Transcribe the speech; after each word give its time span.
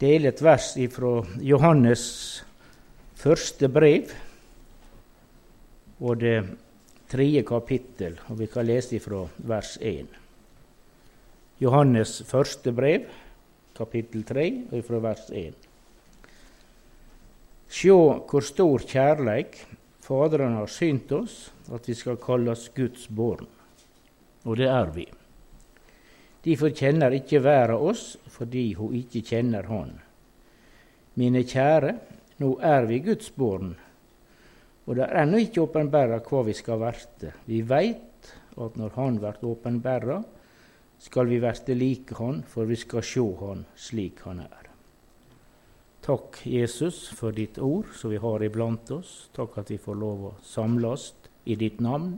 dele 0.00 0.30
et 0.32 0.42
vers 0.42 0.72
fra 0.94 1.12
Johannes 1.44 2.02
første 3.20 3.68
brev 3.68 4.12
og 6.00 6.20
det 6.22 6.36
tredje 7.10 7.42
kapittel, 7.44 8.16
og 8.30 8.38
vi 8.38 8.46
kan 8.48 8.66
lese 8.66 9.00
fra 9.02 9.26
vers 9.50 9.74
1. 9.80 10.06
Johannes 11.60 12.22
første 12.24 12.72
brev, 12.72 13.10
kapittel 13.76 14.24
3, 14.24 14.46
og 14.72 14.86
fra 14.86 15.02
vers 15.04 15.26
1. 15.28 15.68
Sjå 17.70 17.98
hvor 18.30 18.46
stor 18.46 18.86
kjærleik 18.88 19.60
Faderen 20.10 20.56
har 20.58 20.66
synt 20.66 21.12
oss, 21.14 21.50
at 21.70 21.84
vi 21.86 21.94
skal 21.94 22.16
kalles 22.18 22.64
Guds 22.74 23.04
barn. 23.14 23.46
Og 24.42 24.56
det 24.58 24.66
er 24.66 24.88
vi. 24.90 25.04
Derfor 26.44 26.72
kjenner 26.72 27.12
ikke 27.12 27.42
verden 27.44 27.82
oss, 27.90 28.14
fordi 28.32 28.72
hun 28.78 28.94
ikke 28.96 29.22
kjenner 29.32 29.68
Han. 29.68 29.92
Mine 31.20 31.42
kjære, 31.44 31.94
nå 32.40 32.54
er 32.64 32.86
vi 32.88 33.00
Guds 33.04 33.28
barn, 33.36 33.74
og 34.86 34.96
det 34.96 35.04
er 35.04 35.20
ennå 35.22 35.42
ikke 35.44 35.66
åpenbæra 35.66 36.22
hva 36.24 36.40
vi 36.46 36.54
skal 36.56 36.80
verte. 36.80 37.34
Vi 37.44 37.60
veit 37.62 38.30
at 38.56 38.78
når 38.80 38.96
Han 38.96 39.18
blir 39.20 39.44
åpenbæra, 39.52 40.22
skal 41.00 41.28
vi 41.28 41.40
verte 41.40 41.76
like 41.76 42.16
Han, 42.18 42.42
for 42.48 42.64
vi 42.68 42.76
skal 42.80 43.04
sjå 43.04 43.26
Han 43.44 43.66
slik 43.76 44.24
Han 44.24 44.40
er. 44.46 44.70
Takk, 46.00 46.40
Jesus, 46.48 47.10
for 47.12 47.36
ditt 47.36 47.58
ord 47.60 47.92
som 47.92 48.10
vi 48.10 48.18
har 48.18 48.42
iblant 48.42 48.88
oss. 48.96 49.28
Takk 49.36 49.58
at 49.60 49.70
vi 49.70 49.76
får 49.78 49.98
lov 50.00 50.24
å 50.30 50.32
samles 50.40 51.10
i 51.44 51.58
ditt 51.60 51.82
navn. 51.84 52.14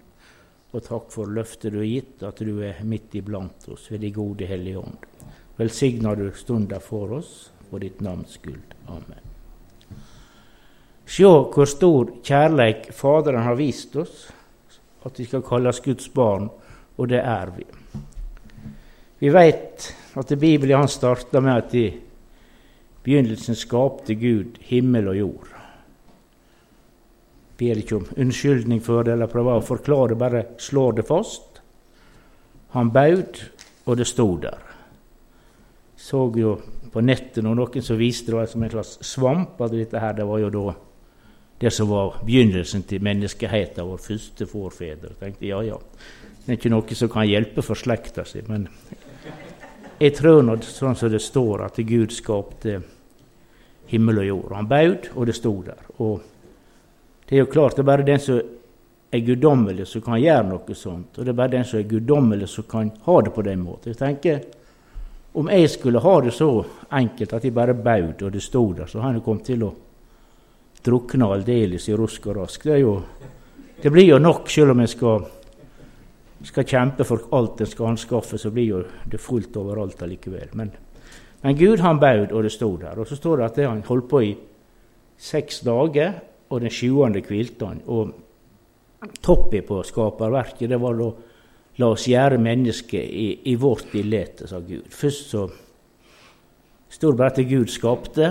Og 0.73 0.81
takk 0.85 1.11
for 1.13 1.29
løftet 1.29 1.75
du 1.75 1.83
har 1.83 1.89
gitt, 1.89 2.23
at 2.25 2.41
du 2.41 2.63
er 2.65 2.81
midt 2.89 3.15
iblant 3.19 3.69
oss 3.69 3.91
ved 3.93 4.01
de 4.01 4.13
gode 4.17 4.49
Hellige 4.49 4.81
Ånd. 4.81 5.05
Velsigner 5.59 6.17
du 6.17 6.31
stunda 6.37 6.81
for 6.81 7.19
oss 7.19 7.51
for 7.69 7.83
ditt 7.83 8.01
navns 8.01 8.39
skyld. 8.39 8.73
Amen. 8.89 9.21
Sjå 11.13 11.31
hvor 11.53 11.69
stor 11.69 12.15
kjærleik 12.25 12.89
Faderen 12.97 13.45
har 13.45 13.59
vist 13.59 13.97
oss, 14.01 14.31
at 15.05 15.19
vi 15.19 15.27
skal 15.29 15.45
kalles 15.45 15.83
Guds 15.85 16.09
barn, 16.15 16.49
og 16.97 17.09
det 17.11 17.21
er 17.21 17.53
vi. 17.53 17.67
Vi 19.21 19.33
veit 19.33 19.91
at 20.17 20.33
Bibelen 20.39 20.81
han 20.81 20.89
starta 20.89 21.41
med 21.41 21.59
at 21.59 21.75
i 21.77 21.87
begynnelsen 23.05 23.59
skapte 23.59 24.15
Gud 24.15 24.57
himmel 24.69 25.13
og 25.13 25.19
jord. 25.19 25.51
Ber 27.63 27.79
ikke 27.79 28.01
om 28.01 28.07
unnskyldning 28.19 28.83
for 28.83 29.07
det 29.07 29.15
eller 29.15 29.31
prøver 29.31 29.61
å 29.61 29.65
forklare, 29.65 30.19
bare 30.19 30.47
slår 30.59 30.99
det 30.99 31.07
fast. 31.07 31.61
Han 32.75 32.91
baud, 32.91 33.39
og 33.87 33.99
det 34.01 34.07
sto 34.09 34.27
der. 34.43 34.59
Så 35.97 36.25
jo 36.35 36.57
på 36.93 37.03
nettet 37.05 37.45
noen 37.45 37.85
som 37.85 38.01
viste 38.01 38.35
det 38.35 38.49
som 38.51 38.63
en 38.63 38.73
slags 38.73 38.97
svamp. 39.07 39.61
at 39.61 39.71
dette 39.71 40.01
her, 40.01 40.13
Det 40.13 40.27
var 40.27 40.39
jo 40.39 40.51
da 40.51 40.75
det 41.61 41.71
som 41.71 41.89
var 41.89 42.19
begynnelsen 42.27 42.83
til 42.83 43.03
menneskeheten, 43.03 43.87
vår 43.87 43.99
første 43.99 44.47
forfedre. 44.47 45.13
Jeg 45.13 45.19
tenkte 45.21 45.47
ja, 45.47 45.61
ja, 45.63 45.77
det 46.43 46.49
er 46.49 46.59
ikke 46.59 46.73
noe 46.75 46.95
som 46.99 47.09
kan 47.09 47.29
hjelpe 47.29 47.63
for 47.63 47.79
slekta 47.79 48.25
si, 48.27 48.43
men 48.49 48.67
jeg 50.01 50.17
tror 50.19 50.43
nå, 50.43 50.57
sånn 50.67 50.97
som 50.99 51.13
det 51.13 51.23
står, 51.23 51.63
at 51.69 51.79
Gud 51.87 52.11
skapte 52.11 52.81
himmel 53.87 54.19
og 54.19 54.27
jord. 54.27 54.53
Han 54.57 54.67
baud, 54.67 55.13
og 55.15 55.27
det 55.27 55.37
sto 55.39 55.53
der. 55.63 55.79
Og 56.03 56.32
det 57.33 57.39
er 57.39 57.47
jo 57.47 57.53
klart 57.53 57.79
det 57.79 57.81
er 57.81 57.89
bare 57.89 58.05
den 58.05 58.19
som 58.21 58.41
er 59.09 59.21
guddommelig, 59.25 59.87
som 59.89 60.03
kan 60.05 60.19
gjøre 60.21 60.49
noe 60.51 60.75
sånt. 60.77 61.17
Og 61.17 61.25
det 61.25 61.31
er 61.33 61.37
bare 61.37 61.53
den 61.55 61.63
som 61.65 61.79
er 61.79 61.87
guddommelig, 61.89 62.49
som 62.53 62.65
kan 62.69 62.91
ha 63.07 63.15
det 63.25 63.31
på 63.33 63.45
den 63.47 63.63
måten. 63.65 63.89
Jeg 63.89 63.97
tenker, 63.97 64.43
Om 65.33 65.49
jeg 65.49 65.71
skulle 65.71 66.01
ha 66.01 66.21
det 66.21 66.35
så 66.37 66.65
enkelt 66.93 67.33
at 67.33 67.45
jeg 67.45 67.55
bare 67.55 67.75
baud, 67.75 68.23
og 68.23 68.33
det 68.33 68.43
sto 68.43 68.73
der, 68.77 68.87
så 68.87 69.01
hadde 69.01 69.15
jeg 69.15 69.25
kommet 69.25 69.47
til 69.47 69.63
å 69.65 69.71
drukne 70.85 71.25
aldeles 71.33 71.89
i 71.89 71.95
rusk 71.97 72.27
og 72.27 72.37
rask. 72.37 72.67
Det, 72.69 72.77
jo, 72.81 73.01
det 73.81 73.93
blir 73.93 74.11
jo 74.11 74.19
nok, 74.19 74.51
selv 74.51 74.75
om 74.75 74.83
jeg 74.85 74.91
skal, 74.93 75.25
skal 76.45 76.67
kjempe 76.69 77.07
for 77.09 77.31
alt 77.33 77.63
en 77.65 77.71
skal 77.71 77.95
anskaffe, 77.95 78.37
så 78.37 78.51
blir 78.51 78.67
jo 78.67 78.83
det 79.09 79.21
fullt 79.21 79.57
overalt 79.57 80.03
allikevel. 80.05 80.53
Men, 80.53 80.75
men 81.41 81.57
Gud 81.57 81.81
han 81.81 81.99
baud, 81.99 82.29
og 82.29 82.43
det 82.43 82.53
sto 82.53 82.77
der. 82.77 83.01
Og 83.01 83.09
så 83.09 83.17
står 83.17 83.41
det 83.41 83.49
at 83.49 83.63
det 83.63 83.71
han 83.71 83.83
holdt 83.89 84.11
på 84.13 84.21
i 84.21 84.35
seks 85.17 85.63
dager, 85.65 86.13
og 86.53 86.61
den 86.61 86.73
sjuende 86.73 87.23
hvilte 87.25 87.67
han. 87.67 87.81
Og 87.89 88.13
toppen 89.25 89.65
på 89.67 89.81
skaperverket 89.89 90.71
det 90.71 90.81
var 90.81 90.99
da 91.01 91.13
La 91.81 91.89
oss 91.89 92.05
gjøre 92.05 92.37
mennesket 92.37 93.01
i, 93.01 93.29
i 93.49 93.55
vårt 93.57 93.87
bilde, 93.95 94.45
sa 94.45 94.59
Gud. 94.61 94.91
Først 94.93 95.31
så 95.33 95.47
står 96.93 97.15
det 97.15 97.21
bare 97.23 97.33
at 97.33 97.49
Gud 97.49 97.71
skapte, 97.73 98.29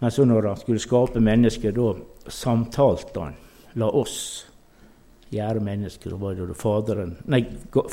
men 0.00 0.10
så 0.10 0.24
når 0.26 0.48
han 0.48 0.58
skulle 0.58 0.82
skape 0.82 1.22
mennesket, 1.22 1.78
da 1.78 1.92
samtalte 2.26 3.22
han. 3.22 3.36
La 3.78 3.86
oss 3.94 4.16
gjøre 5.30 5.62
mennesket. 5.62 6.10
Da 6.10 6.18
var 6.18 6.34
det 6.34 6.58
Faderen, 6.58 7.14
nei, 7.30 7.44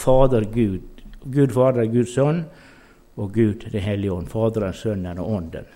Fader 0.02 0.50
Gud, 0.50 1.04
Gud 1.28 1.54
Fader, 1.54 1.86
Guds 1.86 2.16
Sønn, 2.18 2.48
og 3.18 3.34
Gud 3.34 3.70
Den 3.72 3.82
hellige 3.82 4.14
ånd. 4.14 4.30
Faderen, 4.34 4.74
Sønnen 4.74 5.22
og 5.22 5.30
Ånden. 5.36 5.70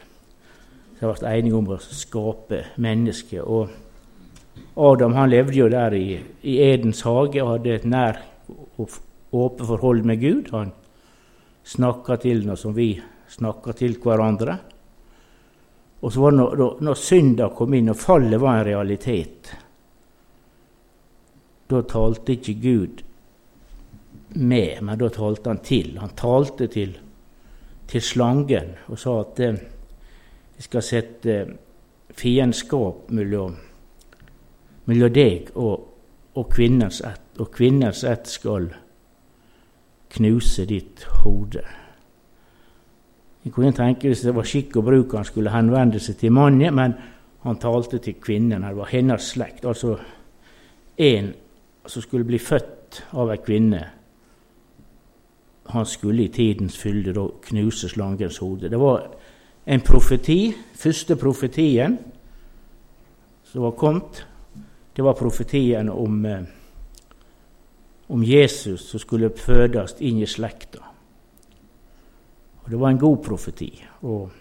De 1.02 1.10
ble 1.10 1.30
enige 1.34 1.58
om 1.58 1.70
å 1.74 1.80
skape 1.82 2.60
mennesket. 2.82 3.42
Og 3.42 3.72
Adam 4.78 5.16
han 5.18 5.32
levde 5.32 5.58
jo 5.58 5.70
der 5.72 5.96
i, 5.98 6.20
i 6.46 6.60
Edens 6.62 7.02
hage 7.08 7.42
og 7.42 7.56
hadde 7.56 7.74
et 7.74 7.88
nær 7.90 8.22
og 8.78 9.00
åpent 9.34 9.66
forhold 9.66 10.06
med 10.06 10.22
Gud. 10.22 10.52
Han 10.54 10.76
snakka 11.66 12.20
til 12.22 12.46
noe 12.46 12.60
som 12.60 12.76
vi 12.78 12.94
snakker 13.32 13.80
til 13.80 13.98
hverandre. 14.04 14.60
Og 16.02 16.14
så 16.14 16.22
var 16.22 16.34
det 16.34 16.42
når, 16.42 16.78
når 16.86 17.02
synda 17.02 17.50
kom 17.58 17.74
inn 17.78 17.90
og 17.94 18.00
fallet 18.02 18.42
var 18.42 18.60
en 18.60 18.70
realitet, 18.70 19.52
da 21.72 21.82
talte 21.88 22.36
ikke 22.36 22.58
Gud 22.62 23.04
med, 24.38 24.82
men 24.82 24.98
da 25.00 25.10
talte 25.14 25.50
han 25.50 25.62
til. 25.66 25.94
Han 26.02 26.14
talte 26.20 26.68
til, 26.70 26.98
til 27.90 28.04
slangen 28.04 28.76
og 28.92 29.00
sa 29.00 29.22
at 29.24 29.40
eh, 30.52 30.58
vi 30.58 30.64
skal 30.64 30.82
sette 30.82 31.38
fiendskap 32.18 33.10
mellom, 33.10 33.56
mellom 34.86 35.14
deg 35.14 35.52
og, 35.56 35.88
og 36.36 36.50
kvinnens 36.52 37.02
ett, 37.02 37.40
og 37.40 37.52
kvinnens 37.56 38.04
ett 38.04 38.28
skal 38.28 38.70
knuse 40.12 40.66
ditt 40.68 41.06
hode. 41.24 41.64
Jeg 43.42 43.54
kunne 43.54 43.72
tenke 43.74 44.08
Hvis 44.08 44.22
det 44.22 44.36
var 44.36 44.46
skikk 44.46 44.76
og 44.78 44.84
bruk 44.86 45.16
han 45.16 45.26
skulle 45.26 45.54
henvende 45.54 46.00
seg 46.00 46.18
til 46.20 46.32
mannen, 46.32 46.76
men 46.76 46.94
han 47.42 47.58
talte 47.58 47.98
til 47.98 48.20
kvinnen. 48.22 48.62
Det 48.62 48.76
var 48.78 48.92
hennes 48.92 49.32
slekt. 49.34 49.66
Altså 49.66 49.98
en 50.98 51.34
som 51.86 52.02
skulle 52.02 52.26
bli 52.26 52.38
født 52.38 53.02
av 53.18 53.32
ei 53.34 53.40
kvinne. 53.42 53.82
Han 55.72 55.86
skulle 55.86 56.28
i 56.28 56.34
tidens 56.34 56.78
fylde 56.78 57.16
da 57.16 57.26
knuse 57.48 57.90
slangens 57.90 58.38
hode. 58.38 58.70
Det 58.70 58.80
var 58.80 59.08
en 59.66 59.82
profeti, 59.82 60.54
første 60.74 61.16
profetien 61.16 61.98
som 63.46 63.62
var 63.62 63.72
kommet. 63.78 64.24
Det 64.96 65.04
var 65.06 65.14
profetien 65.14 65.90
om, 65.90 66.26
eh, 66.26 66.44
om 68.08 68.24
Jesus 68.24 68.90
som 68.90 69.00
skulle 69.00 69.30
fødes 69.30 69.96
inn 70.00 70.22
i 70.22 70.26
slekta. 70.26 70.80
Og 72.64 72.70
Det 72.70 72.80
var 72.80 72.90
en 72.90 72.98
god 72.98 73.24
profeti. 73.24 73.84
og 74.04 74.32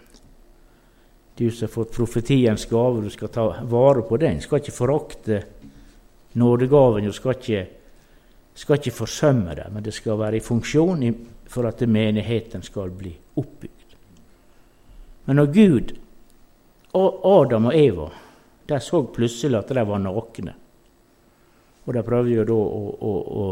Du 1.35 1.49
som 1.51 1.67
har 1.67 1.73
fått 1.73 1.91
profetiens 1.91 2.65
gave, 2.65 3.01
du 3.01 3.09
skal 3.09 3.29
ta 3.29 3.63
vare 3.63 4.01
på 4.01 4.17
den. 4.17 4.35
Du 4.35 4.41
skal 4.41 4.59
ikke 4.59 4.71
forakte 4.71 5.43
nådegaven. 6.33 7.03
Du 7.03 7.11
skal 7.11 7.31
ikke, 7.31 7.67
skal 8.53 8.75
ikke 8.75 8.91
forsømme 8.91 9.55
det, 9.55 9.73
men 9.73 9.83
det 9.83 9.93
skal 9.93 10.19
være 10.19 10.35
i 10.35 10.39
funksjon 10.39 11.15
for 11.47 11.67
at 11.67 11.81
menigheten 11.81 12.61
skal 12.61 12.91
bli 12.91 13.17
oppbygd. 13.35 13.80
Men 15.31 15.39
når 15.39 15.51
Gud 15.55 15.95
og 16.99 17.23
Adam 17.23 17.69
og 17.71 17.77
Eva 17.79 18.09
de 18.67 18.79
så 18.83 18.99
plutselig 19.15 19.55
at 19.57 19.71
de 19.71 19.83
var 19.87 20.03
nakne, 20.03 20.53
og 21.87 21.95
de 21.95 22.03
prøvde 22.05 22.35
jo 22.35 22.43
da 22.47 22.55
å, 22.55 22.81
å, 22.91 23.13
å, 23.41 23.45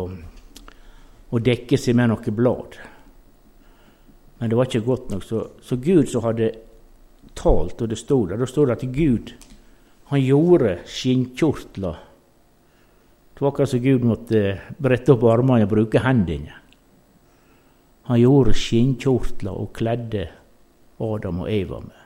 å 1.31 1.42
dekke 1.44 1.80
seg 1.80 1.95
med 1.95 2.12
noe 2.12 2.36
blad 2.36 2.75
men 4.39 4.50
det 4.50 4.56
var 4.56 4.69
ikke 4.69 4.86
godt 4.88 5.09
nok. 5.12 5.24
Så, 5.24 5.42
så 5.62 5.75
Gud 5.83 6.07
som 6.07 6.24
hadde 6.24 6.54
talt, 7.36 7.81
og 7.81 7.92
det 7.92 8.00
stod 8.00 8.31
der, 8.31 8.39
da 8.39 8.48
stod 8.48 8.69
det 8.69 8.77
at 8.77 8.86
Gud 8.95 9.33
han 10.09 10.24
gjorde 10.24 10.77
skinnkjortler. 10.89 11.98
Det 13.36 13.44
var 13.44 13.51
akkurat 13.51 13.71
som 13.71 13.83
Gud 13.83 14.07
måtte 14.07 14.44
brette 14.80 15.13
opp 15.13 15.27
armene 15.30 15.68
og 15.68 15.74
bruke 15.74 16.01
hendene. 16.04 16.56
Han 18.09 18.18
gjorde 18.18 18.56
skinnkjortler 18.57 19.59
og 19.59 19.74
kledde 19.75 20.25
Adam 21.00 21.44
og 21.46 21.51
Eva 21.51 21.80
med. 21.84 22.00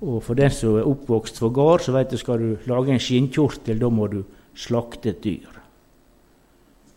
Og 0.00 0.22
For 0.22 0.38
den 0.38 0.50
som 0.50 0.76
er 0.78 0.86
oppvokst 0.86 1.38
for 1.38 1.50
gard, 1.50 1.82
så 1.82 1.92
vet 1.92 2.10
du 2.10 2.18
skal 2.18 2.38
du 2.38 2.70
lage 2.70 2.92
en 2.94 3.02
skinnkjortel, 3.02 3.80
da 3.80 3.88
må 3.90 4.06
du 4.06 4.22
slakte 4.54 5.10
et 5.10 5.24
dyr. 5.24 5.58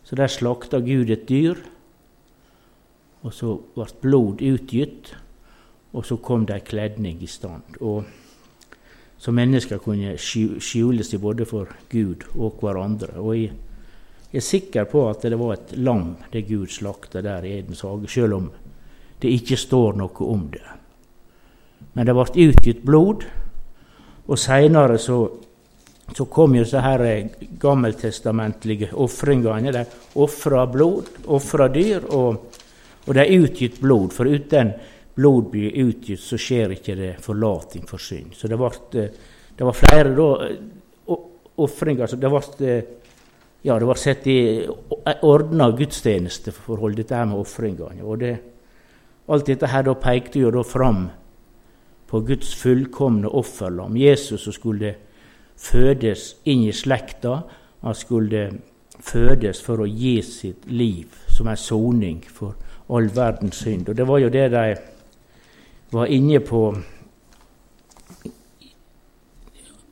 Så 0.03 0.15
der 0.15 0.27
slakta 0.27 0.79
Gud 0.79 1.09
et 1.09 1.29
dyr 1.29 1.57
og 3.21 3.33
så 3.33 3.55
ble 3.75 3.87
blod 4.01 4.41
utgitt. 4.41 5.15
og 5.91 6.05
så 6.07 6.15
kom 6.23 6.45
det 6.47 6.55
ei 6.55 6.63
kledning 6.63 7.17
i 7.19 7.27
stand. 7.27 7.75
Og 7.81 8.05
så 9.19 9.31
mennesker 9.35 9.77
kunne 9.83 10.13
skjule 10.15 11.03
seg 11.03 11.19
både 11.19 11.43
for 11.45 11.67
Gud 11.91 12.23
og 12.37 12.61
hverandre. 12.61 13.19
Og 13.19 13.35
jeg 13.35 13.51
er 14.31 14.39
sikker 14.39 14.85
på 14.87 15.09
at 15.09 15.21
det 15.27 15.35
var 15.35 15.57
et 15.57 15.73
lam 15.75 16.15
det 16.31 16.45
Gud 16.47 16.71
slakta 16.71 17.19
der 17.21 17.43
i 17.43 17.57
Edens 17.57 17.81
hage, 17.83 18.07
selv 18.07 18.37
om 18.37 18.47
det 19.21 19.31
ikke 19.37 19.57
står 19.59 19.97
noe 19.99 20.27
om 20.27 20.47
det. 20.51 20.67
Men 21.93 22.07
det 22.07 22.15
ble 22.15 22.47
utgitt 22.47 22.83
blod, 22.87 23.25
og 24.27 24.39
seinere 24.39 24.97
så, 25.01 25.17
så, 26.13 26.25
kom 26.31 26.55
jo 26.55 26.63
disse 26.63 26.79
her 26.81 27.03
gammeltestamentlige 27.59 28.91
ofringene. 28.95 29.73
De 29.75 29.83
ofra 30.23 30.65
blod, 30.71 31.09
ofra 31.27 31.67
dyr, 31.73 32.05
og, 32.15 32.61
og 33.05 33.13
det 33.17 33.25
er 33.25 33.43
utgitt 33.43 33.81
blod. 33.81 34.13
For 34.15 34.29
uten 34.29 34.71
blod 35.17 35.49
blir 35.51 35.75
utgitt, 35.83 36.21
så 36.23 36.39
skjer 36.39 36.77
ikke 36.77 36.95
det 36.95 37.11
forlating 37.25 37.87
for 37.89 37.99
synd. 37.99 38.31
Så 38.37 38.47
det, 38.47 38.59
ble, 38.61 39.07
det 39.57 39.67
var 39.67 39.77
flere 39.77 40.15
da, 40.15 40.29
eh, 40.47 41.17
ofringer 41.61 42.07
så 42.07 42.17
det 42.17 42.31
ble, 42.31 42.69
eh, 42.69 42.83
ja, 43.67 43.75
det 43.77 43.85
var 43.85 43.99
sett 43.99 44.25
i 44.31 44.39
ordna 45.27 45.67
gudstjenesteforhold, 45.77 46.95
dette 46.97 47.19
her 47.19 47.27
med 47.29 47.43
ofringene. 47.43 48.01
Og 48.07 48.23
det, 48.23 48.31
alt 49.27 49.45
dette 49.45 49.67
her 49.67 49.83
da 49.85 49.93
pekte 49.93 50.39
jo 50.39 50.51
da 50.51 50.63
fram 50.63 51.09
på 52.07 52.19
Guds 52.27 52.53
fullkomne 52.59 53.27
offerlam. 53.27 53.97
Jesus 53.97 54.43
som 54.43 54.53
skulle 54.53 54.95
fødes 55.55 56.35
inn 56.49 56.65
i 56.67 56.73
slekta. 56.75 57.41
Han 57.81 57.95
skulle 57.95 58.49
fødes 59.01 59.61
for 59.63 59.81
å 59.81 59.87
gi 59.89 60.17
sitt 60.25 60.65
liv 60.69 61.13
som 61.31 61.47
en 61.47 61.57
soning 61.57 62.19
for 62.27 62.57
all 62.91 63.07
verdens 63.15 63.61
synd. 63.63 63.89
Og 63.89 63.95
Det 63.95 64.07
var 64.07 64.19
jo 64.19 64.29
det 64.29 64.49
de 64.51 64.75
var 65.91 66.05
inne 66.11 66.39
på 66.39 66.63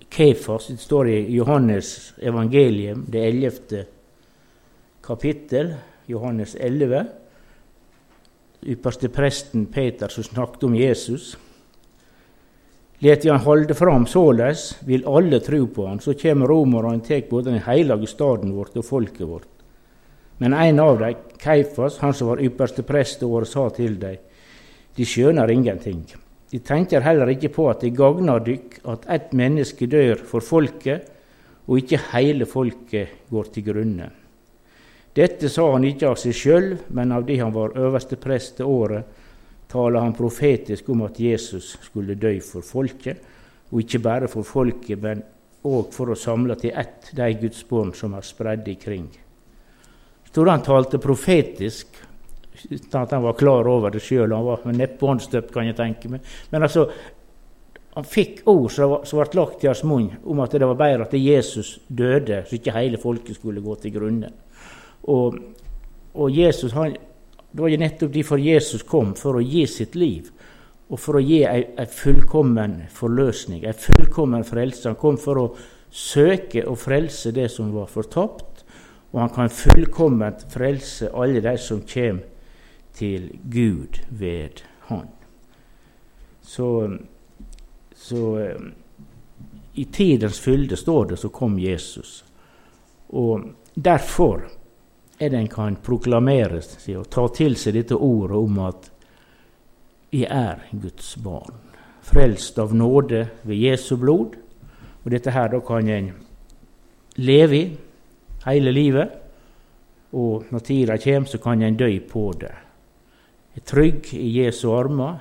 Kefas. 0.10 0.68
Det 0.68 0.80
står 0.80 1.08
i 1.08 1.20
Johannes 1.36 2.14
evangelium, 2.18 3.06
det 3.08 3.24
ellevte 3.28 3.86
kapittel, 5.04 5.74
Johannes 6.08 6.56
11. 6.60 7.06
Ypperste 8.64 9.08
presten 9.10 9.66
Peter 9.72 10.12
som 10.12 10.24
snakket 10.24 10.64
om 10.68 10.76
Jesus. 10.76 11.38
Let 13.00 13.24
vi 13.26 13.30
han 13.30 13.40
holde 13.40 13.74
fram 13.74 14.08
såleis, 14.08 14.74
vil 14.84 15.06
alle 15.08 15.40
tru 15.40 15.62
på 15.72 15.86
han, 15.88 16.02
så 16.04 16.12
kjem 16.20 16.44
romerne 16.48 16.98
og 16.98 17.06
tek 17.08 17.30
både 17.30 17.54
den 17.54 17.64
heilage 17.64 18.10
staden 18.12 18.52
vårt 18.58 18.76
og 18.76 18.84
folket 18.84 19.28
vårt. 19.28 19.48
Men 20.40 20.56
ein 20.56 20.80
av 20.80 21.00
dei, 21.00 21.14
Keifas, 21.40 22.02
han 22.04 22.14
som 22.16 22.34
var 22.34 22.44
ypperste 22.44 22.84
prest 22.88 23.24
året, 23.24 23.48
sa 23.48 23.70
til 23.76 23.96
dei, 24.00 24.18
de 24.96 25.08
skjønner 25.08 25.52
ingenting. 25.52 26.04
De 26.52 26.60
tenker 26.60 27.04
heller 27.06 27.32
ikke 27.32 27.54
på 27.56 27.70
at 27.72 27.84
det 27.86 27.96
gagnar 27.96 28.44
dykk 28.44 28.80
at 28.92 29.08
ett 29.16 29.34
menneske 29.38 29.88
dør 29.88 30.20
for 30.28 30.44
folket, 30.44 31.08
og 31.70 31.80
ikke 31.80 32.02
heile 32.12 32.48
folket 32.50 33.30
går 33.32 33.52
til 33.54 33.68
grunne. 33.70 34.10
Dette 35.20 35.50
sa 35.52 35.66
han 35.74 35.84
ikke 35.84 36.14
av 36.14 36.20
seg 36.22 36.36
sjøl, 36.38 36.70
men 36.96 37.12
av 37.12 37.26
det 37.28 37.42
han 37.42 37.52
var 37.52 37.76
øverste 37.76 38.16
prest 38.22 38.62
det 38.62 38.68
året, 38.68 39.04
taler 39.68 40.00
han 40.00 40.16
profetisk 40.16 40.88
om 40.94 41.04
at 41.10 41.20
Jesus 41.20 41.74
skulle 41.84 42.16
dø 42.16 42.32
for 42.40 42.64
folket, 42.64 43.20
og 43.70 43.82
ikke 43.84 44.00
bare 44.06 44.30
for 44.32 44.48
folket, 44.48 44.96
men 45.04 45.26
òg 45.68 45.92
for 45.92 46.14
å 46.14 46.18
samle 46.18 46.56
til 46.62 46.72
ett 46.72 47.12
de 47.18 47.28
Guds 47.42 47.66
barn 47.68 47.92
som 47.98 48.16
er 48.16 48.24
spredde 48.24 48.72
ikring. 48.72 49.10
Står 50.30 50.54
han 50.54 50.64
talte 50.64 51.02
profetisk 51.04 52.00
uten 52.70 53.00
at 53.02 53.12
han 53.12 53.24
var 53.28 53.38
klar 53.40 53.68
over 53.68 53.92
det 53.92 54.02
sjøl. 54.04 54.32
Han 54.32 54.48
var 54.48 54.66
neppe 54.72 55.08
håndstøpt, 55.08 55.52
kan 55.52 55.68
jeg 55.68 55.78
tenke 55.78 56.12
meg. 56.12 56.24
Men 56.52 56.64
altså, 56.64 56.88
han 57.96 58.08
fikk 58.08 58.46
ord 58.48 58.72
som 58.72 59.00
ble 59.04 59.40
lagt 59.40 59.64
i 59.66 59.70
hans 59.70 59.84
munn 59.84 60.12
om 60.24 60.40
at 60.44 60.56
det 60.56 60.68
var 60.70 60.80
bedre 60.80 61.08
at 61.08 61.16
Jesus 61.20 61.80
døde, 61.88 62.46
så 62.48 62.56
ikke 62.56 62.76
hele 62.78 63.02
folket 63.02 63.36
skulle 63.36 63.64
gå 63.66 63.76
til 63.84 63.96
grunne. 64.00 64.32
Og, 65.08 65.38
og 66.14 66.32
Jesus, 66.32 66.74
han, 66.74 66.98
Det 67.52 67.62
var 67.62 67.70
jo 67.70 67.78
nettopp 67.82 68.14
derfor 68.14 68.38
Jesus 68.38 68.84
kom, 68.84 69.16
for 69.18 69.40
å 69.40 69.42
gi 69.42 69.66
sitt 69.68 69.96
liv. 69.96 70.30
Og 70.90 71.00
for 71.02 71.18
å 71.18 71.22
gi 71.22 71.40
ei 71.46 71.86
fullkommen 71.90 72.84
forløsning, 72.94 73.64
ei 73.66 73.74
fullkommen 73.74 74.46
frelse. 74.46 74.90
Han 74.90 75.00
kom 75.02 75.18
for 75.18 75.42
å 75.42 75.48
søke 75.90 76.62
og 76.70 76.78
frelse 76.78 77.32
det 77.34 77.48
som 77.50 77.72
var 77.74 77.90
fortapt, 77.90 78.64
og 79.12 79.22
han 79.24 79.32
kan 79.34 79.50
fullkomment 79.50 80.46
frelse 80.54 81.10
alle 81.14 81.42
de 81.42 81.56
som 81.58 81.82
kommer 81.82 82.26
til 82.94 83.30
Gud 83.50 84.02
ved 84.10 84.62
Han. 84.90 85.08
Så, 86.42 86.98
så 87.96 88.24
i 89.74 89.86
tidens 89.86 90.40
fylde, 90.40 90.76
står 90.76 91.06
det, 91.06 91.18
så 91.18 91.30
kom 91.30 91.60
Jesus. 91.60 92.24
Og 93.10 93.52
derfor 93.76 94.50
er 95.20 95.30
det 95.30 95.40
en 95.40 95.52
kan 95.52 95.76
proklamere 95.84 96.62
og 96.98 97.10
ta 97.12 97.26
til 97.36 97.58
seg 97.60 97.76
dette 97.76 97.96
ordet 97.96 98.38
om 98.38 98.60
at 98.68 98.90
vi 100.12 100.24
er 100.26 100.64
Guds 100.72 101.16
barn. 101.22 101.58
Frelst 102.02 102.58
av 102.60 102.74
nåde 102.74 103.26
ved 103.44 103.56
Jesu 103.56 103.96
blod. 103.98 104.38
Og 105.04 105.12
dette 105.12 105.32
her 105.32 105.52
da 105.52 105.60
kan 105.60 105.90
en 105.90 106.10
leve 107.20 107.56
i 107.56 107.68
hele 108.46 108.72
livet. 108.72 109.12
Og 110.14 110.48
når 110.50 110.66
tida 110.66 110.98
kommer, 110.98 111.30
så 111.30 111.38
kan 111.38 111.62
en 111.62 111.78
dø 111.78 111.92
på 112.10 112.32
det 112.40 112.56
er 113.60 113.66
trygg 113.66 114.14
i 114.16 114.30
Jesu 114.40 114.72
armer, 114.74 115.20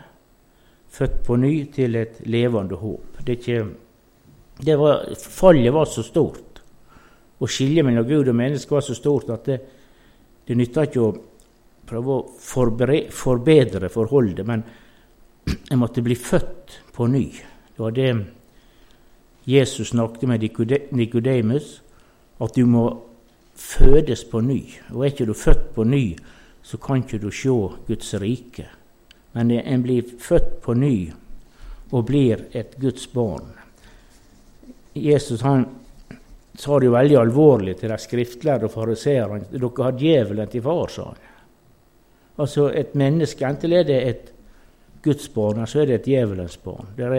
født 0.88 1.22
på 1.26 1.36
ny 1.36 1.54
til 1.74 1.96
et 1.96 2.20
levende 2.26 2.78
håp. 2.78 3.18
Det, 3.24 3.38
ikke, 3.38 3.64
det 4.64 4.76
var, 4.78 5.08
fallet 5.18 5.72
var 5.74 5.88
så 5.90 6.04
stort, 6.06 6.62
og 7.38 7.50
skillet 7.50 7.84
mellom 7.86 8.06
Gud 8.06 8.28
og 8.28 8.38
menneske 8.38 8.74
var 8.74 8.86
så 8.86 8.96
stort 8.96 9.30
at 9.30 9.46
det, 9.46 9.58
det 10.48 10.56
nytter 10.56 10.88
ikke 10.88 11.04
å 11.04 11.16
prøve 11.88 12.14
å 12.14 12.26
forbedre 12.40 13.90
forholdet, 13.92 14.46
men 14.48 14.64
jeg 15.70 15.80
måtte 15.80 16.04
bli 16.04 16.16
født 16.16 16.78
på 16.96 17.08
ny. 17.12 17.26
Det 17.74 17.82
var 17.82 17.94
det 17.96 18.08
Jesus 19.48 19.92
snakket 19.92 20.28
med 20.28 20.48
Nikodemus, 20.92 21.68
at 22.38 22.56
du 22.56 22.66
må 22.68 22.84
fødes 23.58 24.24
på 24.28 24.40
ny. 24.44 24.60
Og 24.92 25.02
er 25.02 25.12
ikke 25.12 25.28
du 25.28 25.34
født 25.36 25.70
på 25.74 25.84
ny, 25.88 26.02
så 26.62 26.80
kan 26.80 27.02
ikke 27.02 27.20
du 27.22 27.30
se 27.32 27.54
Guds 27.88 28.12
rike. 28.20 28.68
Men 29.32 29.50
en 29.50 29.84
blir 29.84 30.04
født 30.20 30.60
på 30.64 30.74
ny 30.76 31.10
og 31.92 32.04
blir 32.08 32.44
et 32.56 32.76
Guds 32.80 33.06
barn. 33.12 33.48
Jesus 34.94 35.44
han 35.46 35.66
sa 36.58 36.78
det 36.78 36.88
jo 36.88 36.94
veldig 36.94 37.18
alvorlig 37.20 37.76
til 37.78 37.92
de 37.92 37.98
skriftlærde 38.02 38.66
og 38.66 38.72
fariseerne. 38.74 39.46
Dere 39.52 39.84
har 39.84 39.98
djevelen 39.98 40.50
til 40.50 40.64
far, 40.64 40.90
sa 40.90 41.04
han. 41.12 41.20
Altså 42.38 42.68
et 42.74 42.94
menneske, 42.98 43.46
enten 43.46 43.74
er 43.74 43.86
det 43.86 43.98
et 44.08 44.32
Guds 45.02 45.28
barn, 45.34 45.60
eller 45.60 45.70
så 45.70 45.82
er 45.82 45.86
det 45.86 46.00
et 46.00 46.10
djevelens 46.10 46.56
barn. 46.62 46.90
Det 46.96 47.06
er, 47.06 47.14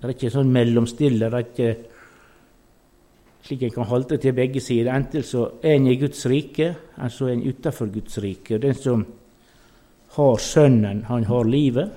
det 0.00 0.08
er 0.08 0.14
ikke 0.14 0.32
sånn 0.32 0.52
mellomstille. 0.52 1.28
det 1.28 1.38
er 1.38 1.44
ikke 1.44 1.76
slik 3.46 3.62
en 3.62 3.74
kan 3.76 3.88
holde 3.90 4.18
til 4.18 4.34
begge 4.36 4.60
sider. 4.60 4.92
Enten 4.94 5.24
så 5.24 5.44
er 5.62 5.76
en 5.76 5.86
i 5.92 5.98
Guds 6.00 6.24
rike, 6.26 6.72
eller 6.96 7.12
så 7.12 7.28
er 7.28 7.36
en 7.36 7.46
utenfor 7.46 7.92
Guds 7.92 8.18
rike. 8.24 8.58
Den 8.62 8.74
som 8.74 9.04
har 10.16 10.36
Sønnen, 10.42 11.04
han 11.10 11.24
har 11.28 11.44
livet. 11.44 11.90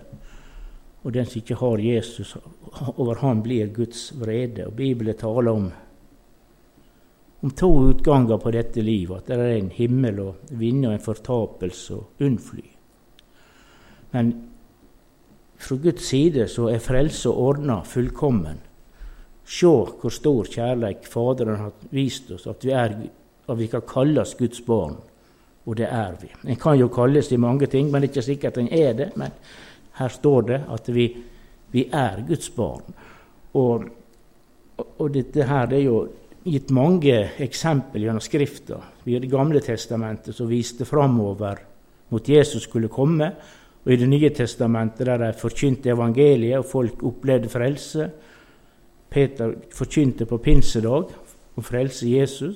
Og 1.04 1.13
den 1.16 1.25
som 1.25 1.39
ikke 1.39 1.56
har 1.56 1.80
Jesus, 1.80 2.36
over 2.98 3.22
han 3.24 3.44
blir 3.44 3.72
Guds 3.74 4.10
vrede. 4.20 4.68
Og 4.68 4.75
Bibelen 4.75 5.16
taler 5.18 5.51
om, 5.51 5.70
om 7.41 7.51
to 7.51 7.69
utganger 7.89 8.38
på 8.38 8.51
dette 8.51 8.81
livet. 8.84 9.17
At 9.17 9.31
det 9.31 9.39
er 9.39 9.58
en 9.58 9.72
himmel 9.74 10.19
å 10.24 10.29
vinne 10.60 10.89
og 10.89 10.98
en 10.98 11.03
fortapelse 11.03 11.96
å 11.96 12.05
unnfly. 12.25 12.65
Men 14.12 14.34
fra 15.60 15.77
Guds 15.77 16.08
side 16.08 16.48
så 16.51 16.69
er 16.72 16.84
frelse 16.84 17.29
ordna 17.29 17.81
fullkommen. 17.86 18.60
Se 19.50 19.69
hvor 19.69 20.13
stor 20.13 20.50
kjærleik 20.51 21.08
Faderen 21.10 21.62
har 21.63 21.72
vist 21.96 22.29
oss, 22.31 22.46
at 22.48 22.63
vi, 22.65 22.74
er, 22.75 22.96
at 23.48 23.58
vi 23.58 23.67
kan 23.72 23.86
kalles 23.88 24.36
Guds 24.38 24.62
barn. 24.65 25.00
Og 25.65 25.75
det 25.77 25.89
er 25.91 26.15
vi. 26.22 26.29
En 26.50 26.60
kan 26.60 26.77
jo 26.79 26.88
kalles 26.93 27.31
i 27.31 27.38
mange 27.38 27.67
ting, 27.69 27.89
men 27.89 28.01
det 28.01 28.10
er 28.10 28.13
ikke 28.13 28.25
sikkert 28.25 28.58
en 28.58 28.72
er 28.74 28.93
det. 28.98 29.10
Men 29.19 29.34
her 30.00 30.13
står 30.13 30.48
det 30.48 30.60
at 30.75 30.89
vi, 30.93 31.10
vi 31.74 31.86
er 31.93 32.24
Guds 32.27 32.50
barn. 32.55 32.96
Og, 33.60 33.86
og 34.77 35.12
dette 35.13 35.46
her 35.50 35.69
det 35.69 35.81
er 35.81 35.86
jo 35.86 36.00
gitt 36.43 36.72
mange 36.72 37.15
eksempel 37.41 38.03
gjennom 38.03 38.24
Skrifta. 38.24 38.79
i 39.05 39.19
Det 39.19 39.29
gamle 39.29 39.60
testamentet 39.62 40.36
som 40.36 40.48
viste 40.48 40.86
framover 40.86 41.60
mot 42.10 42.29
Jesus 42.29 42.63
skulle 42.63 42.88
komme. 42.88 43.31
Og 43.86 43.91
i 43.91 43.98
Det 43.98 44.08
nye 44.08 44.29
testamentet 44.29 45.05
der 45.05 45.17
de 45.17 45.34
forkynte 45.34 45.89
evangeliet, 45.89 46.60
og 46.60 46.65
folk 46.65 47.03
opplevde 47.03 47.50
frelse. 47.50 48.10
Peter 49.10 49.53
forkynte 49.74 50.25
på 50.25 50.38
pinsedag 50.38 51.10
om 51.55 51.63
frelse 51.63 52.08
Jesus. 52.08 52.55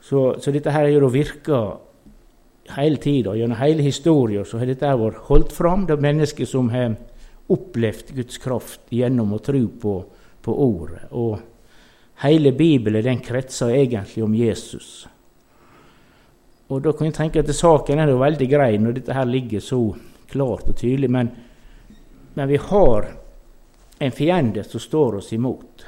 Så, 0.00 0.40
så 0.40 0.50
dette 0.50 0.70
her 0.70 0.86
har 0.86 1.10
virka 1.10 1.76
hele 2.76 2.96
tida. 2.96 3.34
Gjennom 3.34 3.58
hele 3.58 3.82
historien 3.82 4.44
så 4.44 4.58
har 4.58 4.66
dette 4.66 4.86
vært 4.86 5.26
holdt 5.28 5.52
fram. 5.52 5.86
Det 5.86 5.96
er 5.96 6.06
mennesker 6.06 6.46
som 6.46 6.70
har 6.70 6.96
opplevd 7.50 8.14
Guds 8.14 8.38
kraft 8.38 8.80
gjennom 8.90 9.32
å 9.34 9.42
tro 9.42 9.66
på, 9.68 9.94
på 10.42 10.54
Ordet. 10.54 11.08
Og 11.10 11.38
hele 12.20 12.52
Bibelen 12.52 13.04
den 13.04 13.20
kretser 13.24 13.72
egentlig 13.74 14.24
om 14.24 14.34
Jesus. 14.34 15.08
Og 16.70 16.82
da 16.84 16.92
kan 16.94 17.08
jeg 17.08 17.16
tenke 17.16 17.42
at 17.42 17.50
Saken 17.56 17.98
er 17.98 18.12
jo 18.12 18.20
veldig 18.20 18.48
grei 18.50 18.74
når 18.78 18.98
dette 18.98 19.16
her 19.16 19.26
ligger 19.26 19.62
så 19.64 19.80
klart 20.30 20.68
og 20.70 20.76
tydelig, 20.78 21.10
men, 21.10 21.30
men 22.36 22.48
vi 22.50 22.60
har 22.62 23.08
en 23.98 24.14
fiende 24.14 24.64
som 24.64 24.80
står 24.80 25.18
oss 25.18 25.32
imot. 25.34 25.86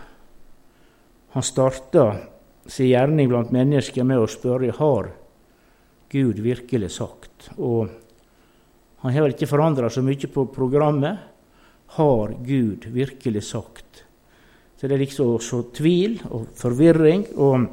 Han 1.33 1.47
starta 1.47 2.07
sin 2.67 2.91
gjerning 2.91 3.31
blant 3.31 3.53
mennesker 3.55 4.05
med 4.05 4.21
å 4.21 4.31
spørre 4.31 4.75
har 4.77 5.13
Gud 6.13 6.43
virkelig 6.45 6.91
sagt. 6.99 7.53
Og 7.57 7.89
han 9.03 9.15
har 9.15 9.33
ikke 9.33 9.49
forandra 9.49 9.89
så 9.91 10.03
mye 10.05 10.29
på 10.29 10.45
programmet. 10.53 11.23
Har 11.97 12.35
Gud 12.45 12.85
virkelig 12.93 13.47
sagt? 13.49 14.05
Så 14.83 14.89
det 14.89 14.97
er 14.97 14.99
liksom 14.99 15.37
så 15.39 15.61
tvil 15.71 16.17
og 16.35 16.49
forvirring 16.59 17.21
og, 17.39 17.67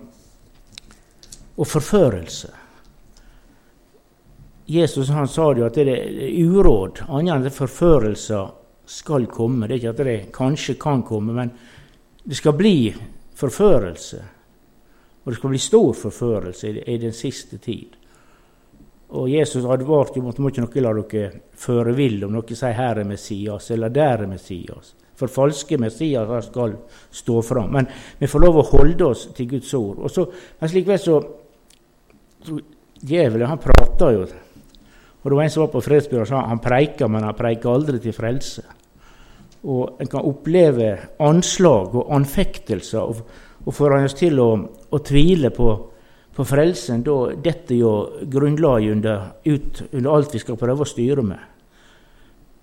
og 1.57 1.67
forførelse. 1.67 2.51
Jesus 4.69 5.09
han 5.09 5.25
sa 5.27 5.47
jo 5.57 5.65
at 5.65 5.79
det 5.79 5.87
er 5.89 6.35
uråd, 6.45 7.01
annet 7.07 7.33
enn 7.33 7.49
at 7.49 7.57
forførelser 7.57 8.51
skal 8.85 9.25
komme. 9.25 9.65
Det 9.65 9.73
er 9.73 9.81
ikke 9.81 9.95
at 9.95 10.05
det 10.05 10.15
kanskje 10.37 10.77
kan 10.77 11.01
komme, 11.01 11.33
men 11.33 11.49
det 12.21 12.37
skal 12.37 12.53
bli 12.53 12.93
forførelse. 13.41 14.21
Og 15.25 15.33
det 15.33 15.41
skal 15.41 15.55
bli 15.57 15.65
stor 15.65 15.91
forførelse 15.97 16.75
i, 16.77 16.97
den 17.01 17.17
siste 17.17 17.57
tid. 17.57 17.97
Og 19.17 19.33
Jesus 19.33 19.65
advarte 19.65 20.21
jo 20.21 20.27
mot 20.29 20.37
må 20.37 20.53
ikke 20.53 20.61
noe 20.61 20.85
la 20.85 20.93
dere 21.01 21.33
føre 21.57 21.97
vill 21.97 22.21
om 22.29 22.37
noe 22.37 22.53
sier 22.53 22.77
'her 22.77 23.01
er 23.01 23.13
Messias' 23.17 23.73
eller 23.73 23.89
'der 23.89 24.21
er 24.21 24.27
Messias'. 24.29 24.93
For 25.19 25.31
falske 25.31 25.77
Messias 25.81 26.47
skal 26.47 26.75
stå 27.11 27.41
fram. 27.45 27.73
Men 27.75 27.89
vi 28.19 28.29
får 28.31 28.45
lov 28.45 28.61
å 28.61 28.67
holde 28.71 29.09
oss 29.11 29.27
til 29.35 29.49
Guds 29.51 29.73
ord. 29.77 29.99
Og 29.99 30.13
så, 30.13 30.25
men 30.59 30.75
likevel 30.75 31.01
så, 31.03 31.17
så 32.47 32.59
Djevelen 32.99 33.47
han 33.47 33.61
prater 33.63 34.15
jo 34.15 34.23
og 35.19 35.31
det 35.31 35.35
var 35.35 35.43
En 35.43 35.51
som 35.51 35.65
var 35.65 35.71
på 35.73 35.83
fredsbyrået 35.83 36.27
og 36.27 36.31
sa 36.31 36.47
han 36.47 36.61
preiker, 36.63 37.09
men 37.11 37.25
han 37.27 37.35
preiker 37.35 37.73
aldri 37.73 37.99
til 37.99 38.15
frelse. 38.15 38.63
Og 39.67 39.99
En 39.99 40.07
kan 40.07 40.23
oppleve 40.23 40.97
anslag 41.19 41.95
og 41.95 42.13
anfektelser, 42.15 42.99
og, 42.99 43.17
og 43.65 43.73
får 43.75 43.95
han 43.95 44.07
oss 44.07 44.15
til 44.15 44.39
å, 44.39 44.49
å 44.89 44.99
tvile 45.03 45.51
på, 45.51 45.69
på, 46.35 46.45
frelsen. 46.47 47.03
Da 47.03 47.35
detter 47.35 47.75
jo 47.75 47.91
grunnlaget 48.23 49.09
ut 49.45 49.83
under 49.91 50.11
alt 50.13 50.33
vi 50.33 50.39
skal 50.39 50.59
prøve 50.59 50.87
å 50.87 50.93
styre 50.93 51.25
med. 51.27 51.58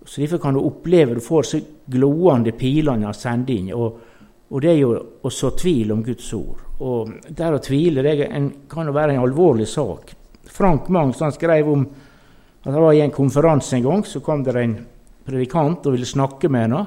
Så 0.07 0.21
Derfor 0.21 0.39
kan 0.39 0.55
du 0.55 0.61
oppleve 0.61 1.15
du 1.15 1.21
får 1.21 1.43
så 1.43 1.61
gloende 1.87 2.53
piler 2.53 3.03
han 3.03 3.15
sender 3.15 3.55
inn. 3.55 3.73
Og, 3.75 4.01
og, 4.49 4.61
det 4.63 4.71
er 4.71 4.79
jo 4.79 4.93
å 5.23 5.31
så 5.31 5.51
tvil 5.59 5.93
om 5.93 6.03
Guds 6.07 6.29
ord. 6.35 6.63
Og 6.81 7.15
Der 7.29 7.57
å 7.57 7.63
tvile 7.63 8.05
det 8.07 8.29
en, 8.29 8.51
kan 8.71 8.87
jo 8.87 8.95
være 8.95 9.17
en 9.17 9.25
alvorlig 9.25 9.67
sak. 9.69 10.15
Frank 10.47 10.89
Mangs 10.89 11.21
han 11.21 11.35
skrev 11.35 11.69
om 11.69 11.83
at 12.63 12.71
han 12.73 12.83
var 12.83 12.95
I 12.95 13.03
en 13.05 13.15
konferanse 13.15 13.77
en 13.77 13.83
gang 13.83 14.05
så 14.07 14.23
kom 14.23 14.45
det 14.47 14.55
en 14.59 14.77
predikant 15.27 15.87
og 15.87 15.97
ville 15.97 16.07
snakke 16.07 16.49
med 16.49 16.69
henne. 16.69 16.85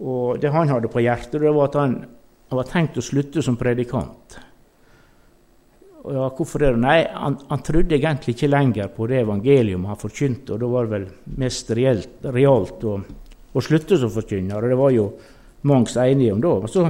Og 0.00 0.40
Det 0.40 0.50
han 0.50 0.68
hadde 0.68 0.90
på 0.90 1.04
hjertet, 1.04 1.40
det 1.40 1.52
var 1.52 1.68
at 1.68 1.78
han, 1.78 1.94
han 2.50 2.58
var 2.58 2.68
tenkt 2.68 2.98
å 2.98 3.04
slutte 3.04 3.44
som 3.44 3.56
predikant. 3.56 4.40
Og 6.02 6.14
ja, 6.16 6.28
Hvorfor 6.34 6.64
det? 6.64 6.72
Nei, 6.82 6.98
han, 7.14 7.36
han, 7.48 7.62
trodde 7.62 7.94
egentlig 7.94 8.34
ikke 8.34 8.50
lenger 8.50 8.90
på 8.94 9.06
det 9.10 9.20
evangelium 9.22 9.86
han 9.86 10.00
forkynte, 10.00 10.54
og 10.54 10.62
da 10.62 10.70
var 10.72 10.88
det 10.88 10.94
vel 10.96 11.04
mest 11.38 11.70
reelt, 11.78 12.16
realt 12.34 12.82
å, 12.88 12.96
å 13.52 13.62
slutte 13.62 13.98
som 14.00 14.10
forkynner. 14.10 14.58
Og 14.58 14.72
det 14.72 14.80
var 14.80 14.94
jo 14.96 15.06
mange 15.70 15.94
enige 16.02 16.34
om 16.34 16.42
da. 16.42 16.56
Men 16.64 16.72
så 16.72 16.88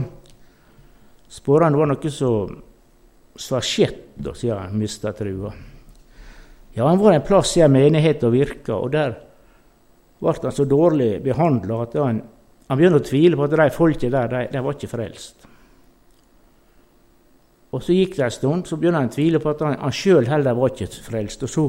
spør 1.33 1.66
han 1.66 1.76
det 1.76 1.83
var 1.83 1.92
noe 1.92 2.14
som 2.14 2.57
var 3.52 3.69
skjedd 3.69 4.33
siden 4.33 4.64
han 4.64 4.81
mista 4.81 5.12
trua. 5.16 5.52
Ja, 6.73 6.88
han 6.88 7.00
var 7.00 7.12
en 7.12 7.25
plass 7.26 7.52
i 7.59 7.64
en 7.64 7.73
menighet 7.75 8.25
og 8.25 8.33
virka, 8.33 8.78
og 8.78 8.95
der 8.95 9.19
ble 10.23 10.37
han 10.40 10.54
så 10.57 10.64
dårlig 10.69 11.19
behandla 11.25 11.83
at 11.85 11.97
han, 12.00 12.23
han 12.69 12.78
begynte 12.78 13.02
å 13.02 13.09
tvile 13.11 13.37
på 13.37 13.45
at 13.45 13.57
de 13.61 13.73
folka 13.75 14.09
der, 14.09 14.31
de, 14.33 14.47
de 14.54 14.62
var 14.64 14.78
ikke 14.78 14.92
frelst. 14.92 15.51
Og 17.73 17.83
Så 17.83 17.95
gikk 17.97 18.17
det 18.17 18.25
en 18.25 18.35
stund, 18.35 18.67
så 18.69 18.76
begynte 18.76 19.00
han 19.00 19.09
å 19.09 19.14
tvile 19.14 19.41
på 19.41 19.50
at 19.50 19.62
han, 19.64 19.79
han 19.81 19.95
sjøl 19.97 20.26
heller 20.29 20.57
var 20.59 20.75
ikke 20.75 21.05
frelst. 21.07 21.47
Og 21.47 21.50
så 21.50 21.64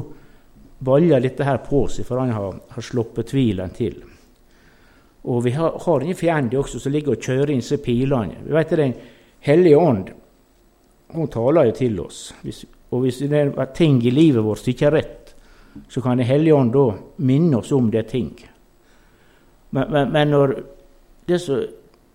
baller 0.84 1.22
dette 1.24 1.46
her 1.46 1.62
på 1.64 1.86
seg, 1.88 2.04
for 2.04 2.20
han 2.20 2.34
har, 2.34 2.58
har 2.74 2.84
sluppet 2.84 3.30
tvilen 3.32 3.72
til. 3.72 4.02
Og 5.24 5.40
vi 5.46 5.54
har, 5.56 5.78
har 5.80 6.04
en 6.04 6.18
fiende 6.18 6.58
også 6.60 6.82
som 6.82 6.92
ligger 6.92 7.14
og 7.14 7.24
kjører 7.24 7.54
inn 7.54 7.64
seg 7.64 7.80
pilene. 7.84 8.42
Vi 8.44 8.52
vet 8.52 8.76
Den 8.76 8.94
hellige 9.40 9.80
ånd 9.80 10.12
hun 11.14 11.30
taler 11.30 11.70
jo 11.70 11.76
til 11.78 12.00
oss. 12.02 12.34
Hvis, 12.42 12.64
og 12.90 13.04
hvis 13.04 13.22
det 13.22 13.40
er 13.40 13.72
ting 13.76 14.00
i 14.04 14.12
livet 14.12 14.44
vårt 14.44 14.60
som 14.60 14.72
ikke 14.72 14.88
er 14.90 14.96
rett, 14.98 15.34
så 15.88 16.00
kan 16.00 16.18
Den 16.18 16.26
hellige 16.26 16.54
ånd 16.54 16.72
da 16.74 16.84
minne 17.16 17.58
oss 17.58 17.72
om 17.72 17.90
det 17.90 18.06
ting. 18.10 18.34
Men, 19.70 19.90
men, 19.90 20.12
men 20.12 20.28
når 20.28 20.54
det 21.28 21.40
så, 21.40 21.62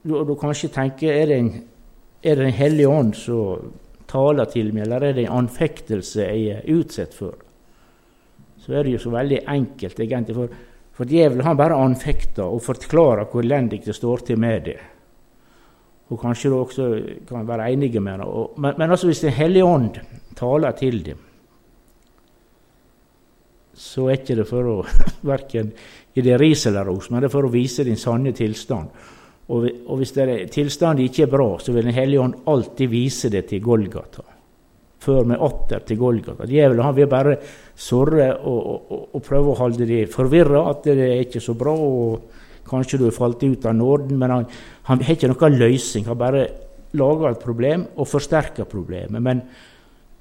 du, 0.04 0.14
du 0.24 0.36
kanskje 0.36 0.70
tenker 0.70 1.14
er 1.14 1.26
det, 1.26 1.40
en, 1.40 1.52
er 2.22 2.36
det 2.36 2.44
Den 2.44 2.54
hellige 2.54 2.88
ånd 2.88 3.14
som 3.16 3.72
taler 4.10 4.46
til 4.46 4.74
meg, 4.74 4.84
eller 4.84 5.04
er 5.04 5.14
det 5.14 5.28
en 5.28 5.38
anfektelse 5.44 6.26
jeg 6.26 6.58
er 6.58 6.74
utsatt 6.74 7.14
for? 7.16 7.36
Så 8.60 8.74
er 8.74 8.84
det 8.84 8.98
jo 8.98 9.04
så 9.06 9.14
veldig 9.14 9.44
enkelt, 9.48 10.00
egentlig. 10.00 10.36
For, 10.36 10.50
for 10.94 11.10
djevelen 11.10 11.46
han 11.46 11.58
bare 11.58 11.78
anfekter 11.80 12.44
og 12.44 12.64
forklarer 12.66 13.30
hvor 13.32 13.46
elendig 13.46 13.86
det 13.86 13.96
står 13.96 14.26
til 14.28 14.40
med 14.42 14.66
det. 14.68 14.78
Og 16.10 16.20
kanskje 16.20 16.50
du 16.50 16.58
også 16.58 16.90
kan 17.30 17.48
være 17.48 17.72
enige 17.72 18.02
med 18.02 18.20
det. 18.20 18.28
Men, 18.58 18.74
men 18.78 18.90
altså 18.92 19.08
hvis 19.08 19.22
Den 19.22 19.32
hellige 19.32 19.66
ånd 19.66 20.00
taler 20.36 20.72
til 20.72 21.06
dem, 21.06 21.18
så 23.80 24.10
er 24.10 24.20
ikke 24.20 24.36
det 24.36 24.48
for 24.50 24.68
å 24.68 24.76
verken 25.32 25.72
gi 26.14 26.24
deg 26.26 26.40
ris 26.42 26.66
eller 26.68 26.90
ros, 26.90 27.08
men 27.10 27.22
det 27.22 27.30
er 27.30 27.36
for 27.38 27.48
å 27.48 27.54
vise 27.54 27.86
din 27.88 28.00
sanne 28.00 28.34
tilstand. 28.36 28.90
Og, 29.50 29.96
hvis 29.98 30.12
det 30.14 30.26
er 30.26 30.50
tilstanden 30.54 31.08
ikke 31.08 31.24
er 31.26 31.32
bra, 31.32 31.48
så 31.58 31.74
vil 31.74 31.88
Den 31.88 31.96
hellige 31.96 32.22
ånd 32.22 32.36
alltid 32.46 32.92
vise 32.92 33.32
det 33.34 33.48
til 33.50 33.64
Golgata. 33.66 34.22
Før 35.00 35.24
vi 35.24 35.40
atter 35.48 35.86
til 35.88 35.98
Golgata. 35.98 36.46
Djevelen 36.46 36.84
han 36.86 36.96
vil 36.96 37.08
bare 37.10 37.38
sorre 37.76 38.34
og, 38.38 38.60
og, 38.60 39.08
og, 39.14 39.24
prøve 39.24 39.54
å 39.54 39.58
holde 39.58 39.88
de 39.90 40.04
forvirra, 40.12 40.68
at 40.70 40.86
det 40.86 41.08
er 41.08 41.24
ikke 41.24 41.42
så 41.42 41.56
bra. 41.58 41.74
og 41.74 42.68
Kanskje 42.70 43.00
du 43.00 43.08
har 43.08 43.16
falt 43.16 43.42
ut 43.42 43.66
av 43.66 43.74
nåden, 43.74 44.20
men 44.20 44.36
han, 44.36 44.46
han 44.92 45.02
har 45.02 45.16
ikke 45.16 45.32
noen 45.32 45.58
løsning. 45.58 46.06
Han 46.06 46.20
bare 46.20 46.46
lager 47.00 47.32
et 47.32 47.42
problem 47.42 47.88
og 47.96 48.10
forsterker 48.10 48.70
problemet. 48.70 49.22
Men 49.24 49.42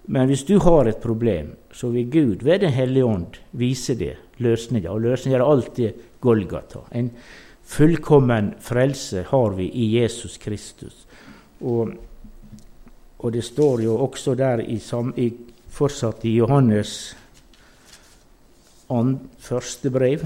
men 0.08 0.30
hvis 0.30 0.47
du 0.49 0.56
har 0.64 0.88
et 0.88 1.02
problem, 1.02 1.50
så 1.73 1.90
vil 1.92 2.08
Gud 2.08 2.44
ved 2.44 2.62
Den 2.62 2.73
hellige 2.73 3.04
ånd 3.04 3.37
vise 3.52 3.94
det 3.94 4.14
løsninga. 4.40 4.88
Og 4.90 5.02
løsninga 5.04 5.37
er 5.37 5.44
alltid 5.44 5.99
Golgata. 6.20 6.80
En 6.97 7.11
fullkommen 7.69 8.55
frelse 8.65 9.27
har 9.29 9.57
vi 9.59 9.69
i 9.69 9.91
Jesus 9.99 10.39
Kristus. 10.41 11.07
Og, 11.61 11.93
og 13.19 13.33
det 13.33 13.45
står 13.45 13.83
jo 13.85 13.99
også 14.01 14.35
der 14.39 14.63
i, 14.65 14.79
i, 15.21 15.29
fortsatt 15.69 16.25
i 16.25 16.37
Johannes 16.39 16.95
and, 18.91 19.19
første 19.39 19.91
brev, 19.93 20.25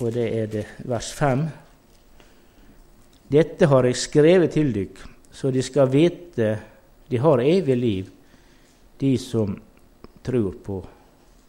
og 0.00 0.12
det 0.16 0.26
er 0.32 0.46
det 0.48 0.66
vers 0.88 1.12
5. 1.12 1.46
Dette 3.30 3.68
har 3.68 3.86
jeg 3.86 4.00
skrevet 4.00 4.56
til 4.56 4.72
dykk 4.74 5.02
så 5.32 5.50
de 5.50 5.62
skal 5.62 5.90
vite 5.90 6.58
de 7.10 7.18
har 7.18 7.42
evig 7.42 7.76
liv, 7.76 8.10
de 8.98 9.16
som 9.18 9.56
tror 10.22 10.54
på 10.62 10.76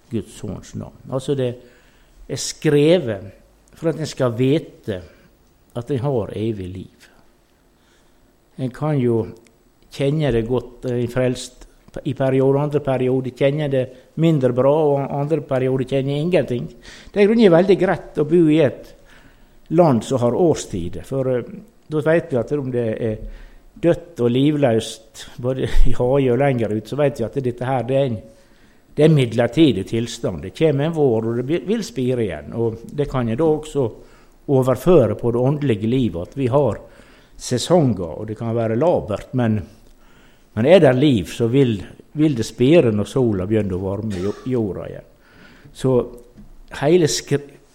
Guds 0.10 0.34
sønns 0.39 0.74
navn. 0.75 0.98
Altså 1.12 1.36
det 1.36 1.51
er 2.31 2.39
skrevet 2.39 3.31
for 3.75 3.91
at 3.91 4.00
en 4.00 4.09
skal 4.09 4.35
vite 4.38 5.01
at 5.75 5.91
en 5.91 6.03
har 6.05 6.33
evig 6.38 6.67
liv. 6.69 7.07
En 8.61 8.71
kan 8.73 9.00
jo 9.00 9.23
kjenne 9.91 10.31
det 10.31 10.45
godt 10.47 10.88
en 10.91 11.11
frelst 11.11 11.67
i 12.07 12.13
perioder, 12.15 12.59
andre 12.61 12.79
perioder 12.83 13.35
kjenne 13.35 13.67
det 13.71 13.83
mindre 14.23 14.53
bra, 14.55 14.71
og 14.71 15.15
andre 15.19 15.41
perioder 15.43 15.89
kjenne 15.89 16.19
ingenting. 16.19 16.69
Det 17.11 17.23
er 17.23 17.51
veldig 17.51 17.77
greit 17.79 18.19
å 18.21 18.27
bo 18.27 18.41
i 18.47 18.61
et 18.63 18.93
land 19.75 20.03
som 20.03 20.21
har 20.21 20.35
årstider, 20.35 21.03
for 21.07 21.27
uh, 21.27 21.53
da 21.91 22.03
vet 22.05 22.31
vi 22.31 22.39
at 22.39 22.53
om 22.55 22.71
det 22.71 22.88
er 22.95 23.17
dødt 23.81 24.19
og 24.23 24.31
livløst 24.31 25.25
både 25.41 25.67
i 25.89 25.95
haie 25.95 26.31
og 26.31 26.39
lenger 26.39 26.75
ut, 26.75 26.88
så 26.88 27.00
vet 27.00 27.19
vi 27.19 27.27
at 27.27 27.39
dette 27.43 27.67
her 27.67 27.88
det 27.88 27.97
er 27.97 28.07
en, 28.09 28.19
det 28.95 29.05
er 29.05 29.13
midlertidig 29.13 29.86
tilstand. 29.88 30.41
Det 30.43 30.55
kommer 30.57 30.86
en 30.86 30.95
vår, 30.95 31.27
og 31.27 31.38
det 31.39 31.62
vil 31.67 31.83
spire 31.83 32.25
igjen. 32.25 32.53
Og 32.53 32.81
Det 32.91 33.07
kan 33.10 33.29
jeg 33.29 33.39
da 33.39 33.48
også 33.48 33.86
overføre 34.51 35.15
på 35.15 35.31
det 35.31 35.39
åndelige 35.39 35.88
livet, 35.88 36.27
at 36.27 36.38
vi 36.38 36.48
har 36.51 36.79
sesonger, 37.38 38.19
og 38.19 38.27
det 38.27 38.38
kan 38.38 38.55
være 38.55 38.75
labert, 38.75 39.33
men, 39.33 39.62
men 40.53 40.65
er 40.65 40.79
det 40.83 40.93
liv, 40.98 41.25
så 41.25 41.48
vil, 41.48 41.77
vil 42.13 42.36
det 42.36 42.45
spire 42.45 42.91
når 42.91 43.10
sola 43.10 43.48
begynner 43.48 43.77
å 43.77 43.86
varme 43.86 44.33
jorda 44.45 44.89
igjen. 44.89 45.07
Så 45.74 45.95
hele 46.81 47.07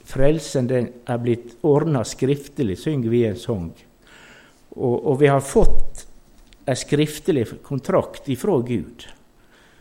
frelsen 0.06 0.68
den 0.68 0.90
er 1.08 1.18
blitt 1.22 1.56
ordna 1.66 2.04
skriftlig, 2.04 2.76
synger 2.78 3.10
vi 3.10 3.24
en 3.26 3.40
sang. 3.40 3.70
Og, 4.76 4.96
og 5.00 5.20
vi 5.22 5.32
har 5.32 5.40
fått 5.40 6.04
en 6.66 6.76
skriftlig 6.76 7.46
kontrakt 7.64 8.28
ifra 8.28 8.60
Gud. 8.66 9.06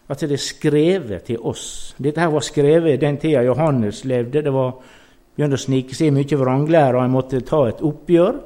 At 0.08 0.22
det 0.22 0.38
er 0.38 0.42
skrevet 0.42 1.24
til 1.26 1.42
oss. 1.42 1.96
Dette 1.98 2.22
her 2.22 2.34
var 2.34 2.46
skrevet 2.46 2.94
i 2.94 3.02
den 3.02 3.18
tida 3.18 3.42
Johannes 3.46 4.04
levde. 4.06 4.44
Det 4.46 4.54
var 4.54 4.76
begynte 5.36 5.58
å 5.58 5.66
snike 5.66 5.96
seg 5.98 6.14
mye 6.16 6.38
vranglære, 6.40 6.96
og 6.96 7.04
en 7.04 7.16
måtte 7.16 7.42
ta 7.46 7.66
et 7.70 7.82
oppgjør. 7.84 8.38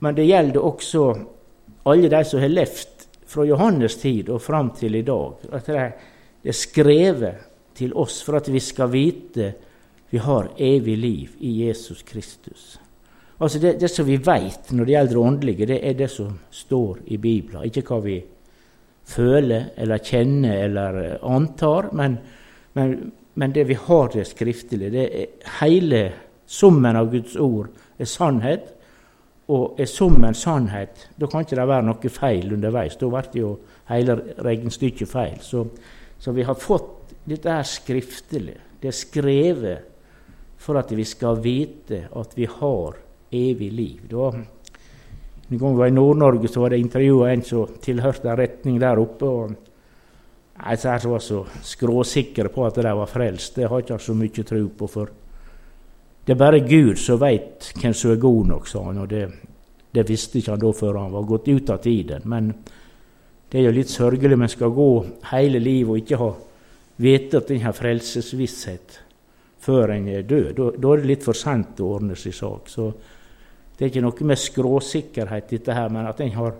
Men 0.00 0.16
det 0.16 0.26
gjelder 0.26 0.64
også 0.64 1.04
alle 1.90 2.10
de 2.10 2.22
som 2.24 2.42
har 2.42 2.52
levd 2.52 3.06
fra 3.30 3.46
Johannes 3.46 3.96
tid 4.00 4.30
og 4.32 4.42
fram 4.42 4.72
til 4.76 4.96
i 4.98 5.04
dag. 5.06 5.44
At 5.52 5.68
det 5.68 6.50
er 6.50 6.56
skrevet 6.56 7.46
til 7.76 7.92
oss 7.94 8.20
for 8.26 8.40
at 8.40 8.48
vi 8.50 8.60
skal 8.60 8.90
vite 8.92 9.52
vi 10.10 10.18
har 10.18 10.48
evig 10.58 10.96
liv 10.98 11.36
i 11.38 11.52
Jesus 11.66 12.02
Kristus. 12.02 12.80
Altså 13.38 13.60
det, 13.62 13.76
det 13.80 13.88
som 13.88 14.06
vi 14.08 14.18
veit 14.18 14.72
når 14.74 14.84
det 14.84 14.94
gjelder 14.96 15.20
åndelige, 15.20 15.68
det 15.70 15.78
er 15.86 15.94
det 15.96 16.10
som 16.10 16.32
står 16.50 17.04
i 17.06 17.16
Bibelen. 17.16 17.62
Ikke 17.64 17.84
hva 17.86 18.00
vi 18.02 18.18
føler 19.10 19.72
eller 19.80 20.02
kjenner 20.04 20.64
eller 20.64 21.00
antar, 21.26 21.90
men, 21.96 22.18
men, 22.78 22.96
men 23.34 23.54
det 23.54 23.66
vi 23.68 23.78
har 23.78 24.10
det 24.14 24.26
skriftlige. 24.30 24.90
Det 24.94 25.06
er 25.06 25.54
hele 25.60 26.02
summen 26.50 26.98
av 26.98 27.10
Guds 27.12 27.36
ord 27.36 27.70
er 27.98 28.10
sannhet. 28.10 28.76
Og 29.50 29.80
er 29.82 29.88
summen 29.90 30.34
sannhet, 30.38 31.08
da 31.18 31.26
kan 31.26 31.42
ikke 31.42 31.56
det 31.58 31.66
være 31.66 31.82
noe 31.88 32.10
feil 32.14 32.52
underveis. 32.54 32.94
Da 32.94 33.08
blir 33.10 33.40
jo 33.40 33.48
hele 33.90 34.14
regnestykket 34.46 35.10
feil. 35.10 35.40
Så, 35.42 35.64
så 36.22 36.34
vi 36.36 36.44
har 36.46 36.54
fått 36.54 37.16
dette 37.26 37.50
her 37.50 37.66
skriftlig. 37.66 38.54
Det 38.80 38.92
er 38.92 38.96
skrevet 38.96 39.88
for 40.60 40.78
at 40.78 40.92
vi 40.94 41.06
skal 41.08 41.40
vite 41.42 42.04
at 42.14 42.36
vi 42.38 42.46
har 42.46 43.00
evig 43.32 43.72
liv. 43.72 44.06
Da, 44.10 44.30
en 45.50 45.58
gang 45.58 45.76
var 45.76 45.86
i 45.86 45.94
Nord-Norge, 45.94 46.48
så 46.48 46.60
var 46.60 46.70
det 46.70 46.78
intervjua 46.78 47.32
en 47.32 47.42
som 47.42 47.78
tilhørte 47.82 48.28
en 48.30 48.38
retning 48.38 48.78
der 48.80 49.00
oppe. 49.02 49.26
og 49.26 49.54
Disse 50.60 50.90
her 50.90 50.98
som 51.02 51.14
var 51.14 51.24
så 51.24 51.40
skråsikre 51.64 52.52
på 52.54 52.66
at 52.66 52.78
de 52.78 52.92
var 52.94 53.10
frelst, 53.10 53.56
det 53.56 53.68
har 53.68 53.82
ikke 53.82 53.98
så 53.98 54.14
mye 54.14 54.44
tro 54.46 54.68
på. 54.68 54.86
for 54.86 55.10
Det 56.24 56.32
er 56.32 56.38
bare 56.38 56.60
Gud 56.60 56.96
som 56.98 57.18
veit 57.20 57.72
hvem 57.80 57.94
som 57.94 58.10
er 58.10 58.22
god 58.22 58.46
nok, 58.46 58.68
sa 58.68 58.82
han. 58.84 58.98
og 58.98 59.08
det, 59.08 59.28
det 59.92 60.08
visste 60.08 60.38
ikke 60.38 60.52
han 60.52 60.60
da 60.60 60.72
før 60.72 60.98
han 60.98 61.12
var 61.12 61.22
gått 61.22 61.48
ut 61.48 61.70
av 61.70 61.82
tiden. 61.82 62.22
Men 62.24 62.52
det 63.50 63.58
er 63.58 63.64
jo 63.64 63.74
litt 63.74 63.90
sørgelig 63.90 64.38
man 64.38 64.48
skal 64.48 64.70
gå 64.70 64.90
hele 65.32 65.58
livet 65.58 65.90
og 65.90 65.98
ikke 65.98 66.20
ha 66.20 66.32
vite 67.00 67.40
at 67.40 67.50
en 67.50 67.64
har 67.64 67.72
frelsesvisshet 67.74 69.00
før 69.60 69.96
en 69.96 70.08
er 70.08 70.22
død. 70.22 70.52
Da, 70.54 70.70
da, 70.76 70.92
er 70.92 71.02
det 71.02 71.10
litt 71.10 71.24
for 71.24 71.34
sent 71.36 71.80
å 71.80 71.96
ordne 71.96 72.16
sin 72.16 72.32
sak. 72.36 72.68
Så 72.70 72.92
det 73.80 73.86
er 73.86 73.94
ikke 73.94 74.04
noe 74.04 74.24
med 74.28 74.36
skråsikkerhet, 74.36 75.46
dette 75.48 75.72
her, 75.72 75.86
men 75.88 76.04
at 76.04 76.18
en 76.20 76.34
har 76.34 76.50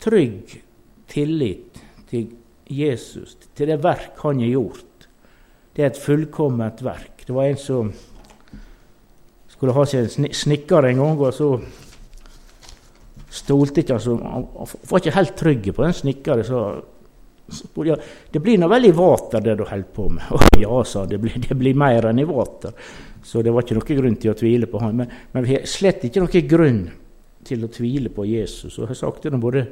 trygg 0.00 0.54
tillit 1.12 1.80
til 2.08 2.30
Jesus, 2.72 3.34
til 3.52 3.68
det 3.68 3.82
verk 3.84 4.16
han 4.22 4.40
har 4.40 4.54
gjort. 4.54 5.04
Det 5.76 5.84
er 5.84 5.90
et 5.90 6.00
fullkomment 6.00 6.80
verk. 6.80 7.26
Det 7.26 7.36
var 7.36 7.50
en 7.50 7.60
som 7.60 7.90
skulle 9.52 9.74
ha 9.76 9.84
seg 9.92 10.06
en 10.06 10.32
snekker 10.40 10.88
en 10.88 11.02
gang, 11.02 11.20
og 11.20 11.36
så 11.36 11.50
stolte 13.28 13.82
ikke 13.82 13.98
altså, 13.98 14.16
Han 14.16 14.46
var 14.88 15.02
ikke 15.02 15.16
helt 15.18 15.36
trygg 15.36 15.68
på 15.74 15.84
den 15.84 15.98
snekkeren. 16.00 16.48
Så, 16.48 16.62
så 17.60 17.84
ja, 17.90 17.98
det 18.32 18.40
blir 18.40 18.56
nå 18.56 18.72
vel 18.72 18.88
i 18.88 18.94
vater, 18.96 19.44
det 19.44 19.58
du 19.60 19.66
holder 19.68 19.92
på 19.92 20.08
med. 20.16 20.24
Å 20.32 20.64
ja, 20.64 20.80
sa 20.88 21.04
det 21.04 21.20
det 21.20 21.60
blir 21.60 21.76
mer 21.76 22.08
enn 22.08 22.24
i 22.24 22.26
vater. 22.32 22.72
Så 23.28 23.42
det 23.44 23.52
var 23.52 23.64
ikke 23.64 23.76
noen 23.76 23.98
grunn 23.98 24.16
til 24.16 24.32
å 24.32 24.38
tvile 24.38 24.66
på 24.70 24.80
han. 24.80 24.96
Men, 24.96 25.10
men 25.34 25.44
vi 25.44 25.58
har 25.58 25.68
slett 25.68 26.06
ikke 26.08 26.22
noen 26.24 26.48
grunn 26.48 26.80
til 27.44 27.64
å 27.64 27.68
tvile 27.72 28.12
på 28.14 28.24
Jesus. 28.24 28.78
Og 28.78 28.86
jeg 28.86 28.92
har 28.94 28.98
sagt 29.02 29.28
det 29.28 29.40
både 29.42 29.66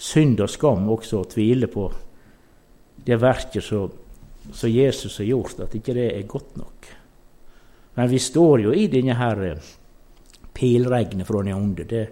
synd 0.00 0.40
og 0.40 0.48
skam 0.50 0.88
også 0.88 1.20
å 1.20 1.28
tvile 1.28 1.68
på 1.68 1.84
det 3.04 3.18
verket 3.20 3.64
som, 3.66 3.92
som 4.48 4.72
Jesus 4.72 5.18
har 5.20 5.28
gjort, 5.28 5.60
at 5.66 5.76
ikke 5.76 5.96
det 5.96 6.06
er 6.14 6.30
godt 6.30 6.56
nok. 6.56 6.88
Men 7.94 8.08
vi 8.10 8.18
står 8.18 8.64
jo 8.64 8.72
i 8.74 8.88
denne 8.90 9.18
her 9.20 9.44
eh, 9.50 9.70
pilregnet 10.56 11.28
fra 11.28 11.44
den 11.44 11.54
onde. 11.54 11.84
Det, 11.84 12.04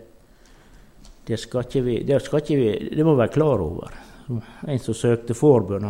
det, 1.27 1.41
skal 1.41 1.65
ikke 1.65 1.85
vi, 1.89 1.99
det, 2.07 2.21
skal 2.23 2.45
ikke 2.45 2.61
vi, 2.61 2.71
det 2.93 3.09
må 3.09 3.17
være 3.17 3.33
klar 3.33 3.65
over. 3.65 3.97
En 4.29 4.85
som 4.85 4.95
søkte 4.95 5.35
forbønn, 5.35 5.89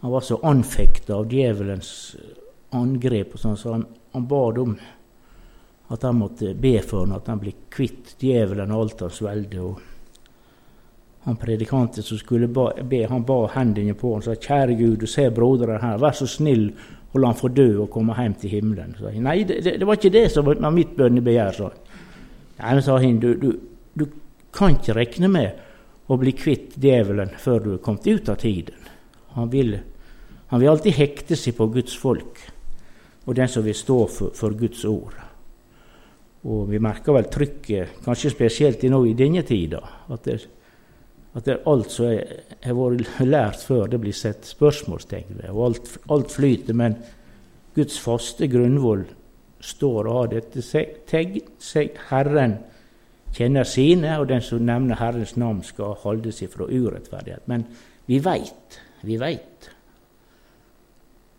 han 0.00 0.12
var 0.16 0.24
så 0.24 0.40
anfekta 0.46 1.20
av 1.20 1.28
djevelens 1.30 1.92
angrep. 2.76 3.34
og 3.34 3.40
sånn, 3.40 3.56
Så 3.56 3.72
han, 3.72 3.86
han 4.12 4.26
bad 4.28 4.58
om 4.58 4.78
at 5.88 6.02
han 6.02 6.18
måtte 6.18 6.54
be 6.54 6.78
for 6.84 7.06
ham, 7.06 7.14
at 7.16 7.28
han 7.30 7.40
ble 7.40 7.54
kvitt 7.72 8.16
djevelen 8.20 8.72
og 8.72 8.82
alt 8.82 9.06
hans 9.06 9.22
velde. 9.24 9.60
og 9.60 9.80
han 11.28 11.36
predikanten 11.36 12.02
som 12.02 12.18
skulle 12.18 12.48
be, 12.48 13.06
han 13.08 13.24
ba 13.24 13.48
hendene 13.52 13.94
på 13.94 14.14
ham 14.14 14.22
og 14.22 14.24
sa 14.24 14.34
'Kjære 14.34 14.78
Gud, 14.78 14.96
du 14.98 15.06
ser 15.06 15.30
broderen 15.30 15.80
her, 15.80 15.98
vær 15.98 16.12
så 16.12 16.26
snill 16.26 16.72
og 17.12 17.20
la 17.20 17.28
han 17.28 17.36
få 17.36 17.48
dø 17.48 17.82
og 17.82 17.90
komme 17.90 18.14
hjem 18.16 18.34
til 18.34 18.50
himmelen'. 18.50 18.98
Så, 18.98 19.10
Nei, 19.20 19.42
det, 19.44 19.64
det, 19.64 19.86
var 19.86 19.96
ikke 19.96 20.12
det 20.12 20.30
som 20.32 20.44
var 20.44 20.70
mitt 20.70 20.96
bønnebegjær, 20.96 21.52
sa 21.52 21.64
han. 21.64 21.78
Nei, 22.58 22.80
sa 22.80 22.98
han, 22.98 23.18
du, 23.20 23.34
du, 23.34 23.52
du, 23.94 24.06
kan 24.52 24.76
ikke 24.76 24.94
regne 24.96 25.28
med 25.28 25.50
å 26.08 26.16
bli 26.16 26.32
kvitt 26.32 26.76
djevelen 26.80 27.30
før 27.36 27.58
du 27.60 27.72
er 27.74 27.82
kommet 27.84 28.06
ut 28.06 28.28
av 28.28 28.36
tiden. 28.36 28.74
Han 29.36 29.50
vil, 29.50 29.78
han 30.46 30.60
vil 30.60 30.68
alltid 30.68 30.96
hekte 30.96 31.36
seg 31.36 31.56
på 31.56 31.66
Guds 31.66 31.96
folk 31.96 32.40
og 33.28 33.34
den 33.36 33.48
som 33.52 33.64
vil 33.64 33.76
stå 33.76 33.98
for, 34.08 34.32
for 34.36 34.56
Guds 34.56 34.84
ord. 34.88 35.16
Og 36.48 36.68
vi 36.70 36.80
merker 36.80 37.12
vel 37.12 37.26
trykket, 37.28 37.98
kanskje 38.04 38.32
spesielt 38.32 38.86
nå 38.88 39.02
i 39.04 39.16
denne 39.18 39.42
tida, 39.44 39.82
at, 40.08 40.24
det, 40.24 40.38
at 41.36 41.44
det 41.44 41.58
alt 41.68 41.92
som 41.92 42.08
har 42.08 42.78
vært 42.78 43.20
lært 43.26 43.66
før, 43.68 43.84
det 43.92 44.00
blir 44.00 44.16
sett 44.16 44.48
spørsmålstegn 44.48 45.42
ved. 45.42 45.50
Og 45.52 45.64
alt, 45.66 45.92
alt, 46.14 46.32
flyter, 46.32 46.78
men 46.78 46.96
Guds 47.76 47.98
faste 48.00 48.48
grunnvoll 48.48 49.04
står 49.60 50.08
og 50.08 50.20
har 50.22 50.32
dette 50.38 50.64
tegn. 51.10 51.40
Herren 52.08 52.56
kjenner 53.36 53.68
sine, 53.68 54.14
og 54.16 54.30
den 54.30 54.40
som 54.46 54.64
nevner 54.64 55.02
Herrens 55.02 55.36
navn, 55.36 55.60
skal 55.66 55.98
holde 56.06 56.32
seg 56.32 56.54
fra 56.54 56.70
urettferdighet. 56.70 57.44
Men 57.50 57.66
vi 58.08 58.22
veit, 58.24 58.80
vi 59.04 59.20
veit 59.20 59.74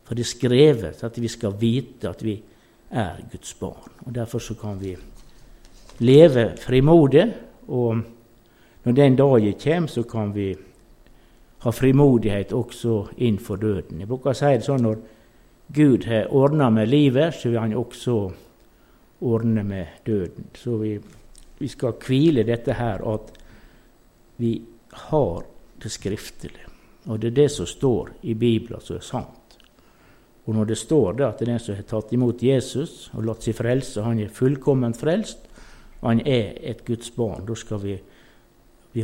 for 0.09 0.17
det 0.17 0.23
er 0.25 0.29
skrevet 0.33 1.03
at 1.05 1.17
vi 1.21 1.29
skal 1.29 1.53
vite 1.61 2.09
at 2.09 2.23
vi 2.25 2.33
er 2.89 3.19
Guds 3.29 3.53
barn. 3.53 3.91
Og 4.07 4.15
Derfor 4.15 4.39
så 4.41 4.55
kan 4.57 4.79
vi 4.81 4.95
leve 5.99 6.55
frimodig, 6.57 7.27
og 7.67 8.01
når 8.83 8.91
den 8.91 9.15
dagen 9.15 9.53
kommer, 9.63 9.87
så 9.87 10.03
kan 10.03 10.33
vi 10.35 10.55
ha 11.59 11.69
frimodighet 11.69 12.53
også 12.53 13.05
innenfor 13.17 13.55
døden. 13.55 13.99
Jeg 13.99 14.07
bruker 14.07 14.31
å 14.31 14.33
si 14.33 14.49
det 14.55 14.65
sånn 14.65 14.81
når 14.81 14.97
Gud 15.75 16.07
har 16.09 16.33
ordna 16.33 16.71
med 16.73 16.89
livet, 16.89 17.35
så 17.35 17.49
vil 17.49 17.59
Han 17.59 17.73
også 17.77 18.31
ordne 19.21 19.63
med 19.63 19.85
døden. 20.05 20.49
Så 20.55 20.77
vi, 20.77 20.99
vi 21.59 21.67
skal 21.67 21.93
hvile 22.07 22.43
dette 22.43 22.73
her 22.73 23.05
at 23.13 23.29
vi 24.37 24.61
har 24.91 25.43
det 25.83 25.91
skriftlige. 25.91 26.65
Og 27.05 27.19
det 27.19 27.27
er 27.27 27.43
det 27.43 27.51
som 27.51 27.65
står 27.65 28.09
i 28.23 28.33
Bibelen 28.33 28.81
som 28.81 28.95
er 28.95 29.05
sant. 29.05 29.48
Og 30.49 30.55
når 30.57 30.71
det 30.71 30.79
står 30.81 31.19
det 31.19 31.27
at 31.27 31.41
den 31.45 31.59
som 31.61 31.77
har 31.77 31.85
tatt 31.85 32.13
imot 32.15 32.41
Jesus 32.41 33.11
og 33.13 33.27
latt 33.27 33.45
seg 33.45 33.53
frelse, 33.53 34.01
han 34.01 34.17
er 34.17 34.31
fullkomment 34.33 34.97
frelst, 34.97 35.43
han 36.01 36.23
er 36.25 36.55
et 36.71 36.81
Guds 36.87 37.11
barn, 37.13 37.43
da 37.45 37.53
skal 37.59 37.81
vi, 37.83 37.93
vi, 38.95 39.03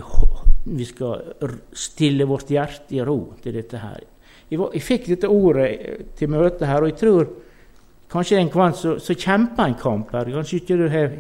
vi 0.66 0.88
skal 0.90 1.36
stille 1.76 2.26
vårt 2.26 2.50
hjerte 2.50 2.98
i 2.98 3.04
ro 3.06 3.20
til 3.44 3.54
dette 3.60 3.78
her. 3.78 4.00
Jeg, 4.50 4.58
var, 4.58 4.74
jeg 4.74 4.86
fikk 4.88 5.10
dette 5.12 5.30
ordet 5.30 5.70
til 6.18 6.32
møte 6.34 6.66
her, 6.66 6.82
og 6.82 6.90
jeg 6.90 6.98
tror 7.04 7.30
kanskje 8.10 8.40
en 8.42 8.50
kvant 8.54 8.80
så, 8.80 8.96
så 8.98 9.14
kjemper 9.14 9.70
en 9.70 9.78
kamp 9.78 10.16
her. 10.18 10.32
Kanskje 10.34 10.64
ikke 10.64 10.80
du 10.82 10.88
har 10.90 11.14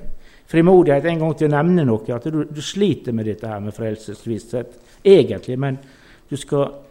frimodighet 0.49 1.05
en 1.11 1.21
gang 1.21 1.37
til 1.37 1.51
å 1.51 1.53
nevne 1.53 1.85
noe, 1.85 2.17
at 2.17 2.25
du, 2.33 2.41
du 2.49 2.63
sliter 2.65 3.13
med 3.13 3.29
dette 3.29 3.49
her 3.49 3.61
med 3.61 3.77
frelsesvisshet 3.77 4.73
egentlig, 5.05 5.59
men 5.61 5.77
du 6.31 6.37
skal 6.39 6.81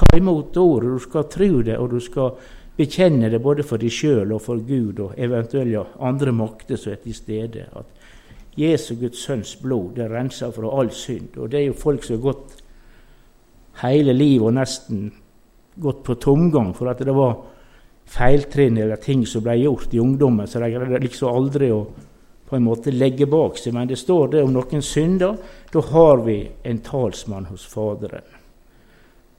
ta 0.00 0.16
imot 0.16 0.56
ordet, 0.56 0.94
du 0.96 1.04
skal 1.04 1.28
tro 1.28 1.62
det, 1.66 1.76
og 1.76 1.92
du 1.92 2.00
skal 2.00 2.32
bekjenne 2.80 3.28
det 3.28 3.42
både 3.44 3.64
for 3.66 3.80
deg 3.80 3.92
sjøl 3.92 4.32
og 4.32 4.40
for 4.44 4.60
Gud 4.64 5.02
og 5.04 5.18
eventuelle 5.20 5.84
andre 6.00 6.32
makter 6.32 6.80
som 6.80 6.94
er 6.94 7.02
til 7.02 7.16
stede. 7.16 7.66
At 7.76 8.56
Jesu 8.56 8.94
Guds 9.00 9.20
sønns 9.26 9.54
blod 9.60 9.98
det 9.98 10.08
renser 10.10 10.52
fra 10.54 10.72
all 10.80 10.90
synd. 10.96 11.36
Og 11.36 11.50
det 11.52 11.60
er 11.60 11.66
jo 11.68 11.78
folk 11.78 12.04
som 12.06 12.16
har 12.16 12.30
gått 12.30 12.56
hele 13.82 14.16
livet 14.16 14.48
og 14.48 14.56
nesten 14.56 15.10
gått 15.80 16.02
på 16.04 16.16
tomgang 16.20 16.72
for 16.76 16.90
at 16.90 17.04
det 17.04 17.14
var 17.16 17.36
feiltrinn 18.10 18.80
eller 18.80 19.00
ting 19.00 19.22
som 19.28 19.44
ble 19.44 19.58
gjort 19.60 19.94
i 19.94 20.00
ungdommen, 20.02 20.48
så 20.48 20.60
de 20.60 20.72
greide 20.72 21.04
liksom 21.04 21.30
aldri 21.30 21.70
å 21.72 21.84
på 22.50 22.58
en 22.58 22.66
måte 22.66 22.90
legge 22.90 23.28
bak 23.30 23.60
seg. 23.60 23.76
Men 23.76 23.86
det 23.86 24.00
står 24.00 24.32
det 24.32 24.42
om 24.42 24.56
noen 24.56 24.82
synder. 24.82 25.36
Da 25.70 25.84
har 25.92 26.24
vi 26.26 26.40
en 26.66 26.80
talsmann 26.82 27.46
hos 27.52 27.68
Faderen. 27.70 28.39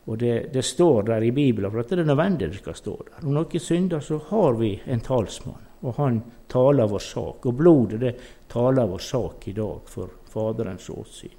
Og 0.05 0.17
det, 0.17 0.53
det, 0.53 0.63
står 0.65 1.03
der 1.11 1.23
i 1.23 1.31
Bibelen, 1.31 1.71
for 1.71 1.83
at 1.83 1.91
det 1.91 1.99
er 1.99 2.09
nødvendig 2.09 2.49
det 2.49 2.61
skal 2.61 2.77
stå 2.77 2.95
der. 3.05 3.19
Om 3.21 3.35
noen 3.37 3.61
synder, 3.61 4.01
så 4.01 4.17
har 4.31 4.57
vi 4.57 4.71
en 4.85 5.03
talsmann, 5.05 5.69
og 5.81 5.95
han 5.99 6.23
taler 6.49 6.89
vår 6.89 7.05
sak. 7.05 7.45
Og 7.45 7.57
blodet 7.57 8.01
det 8.01 8.15
taler 8.49 8.89
vår 8.89 9.05
sak 9.05 9.47
i 9.47 9.55
dag 9.57 9.93
for 9.93 10.17
Faderens 10.33 10.89
åsyn. 10.89 11.37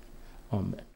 Amen. 0.52 0.88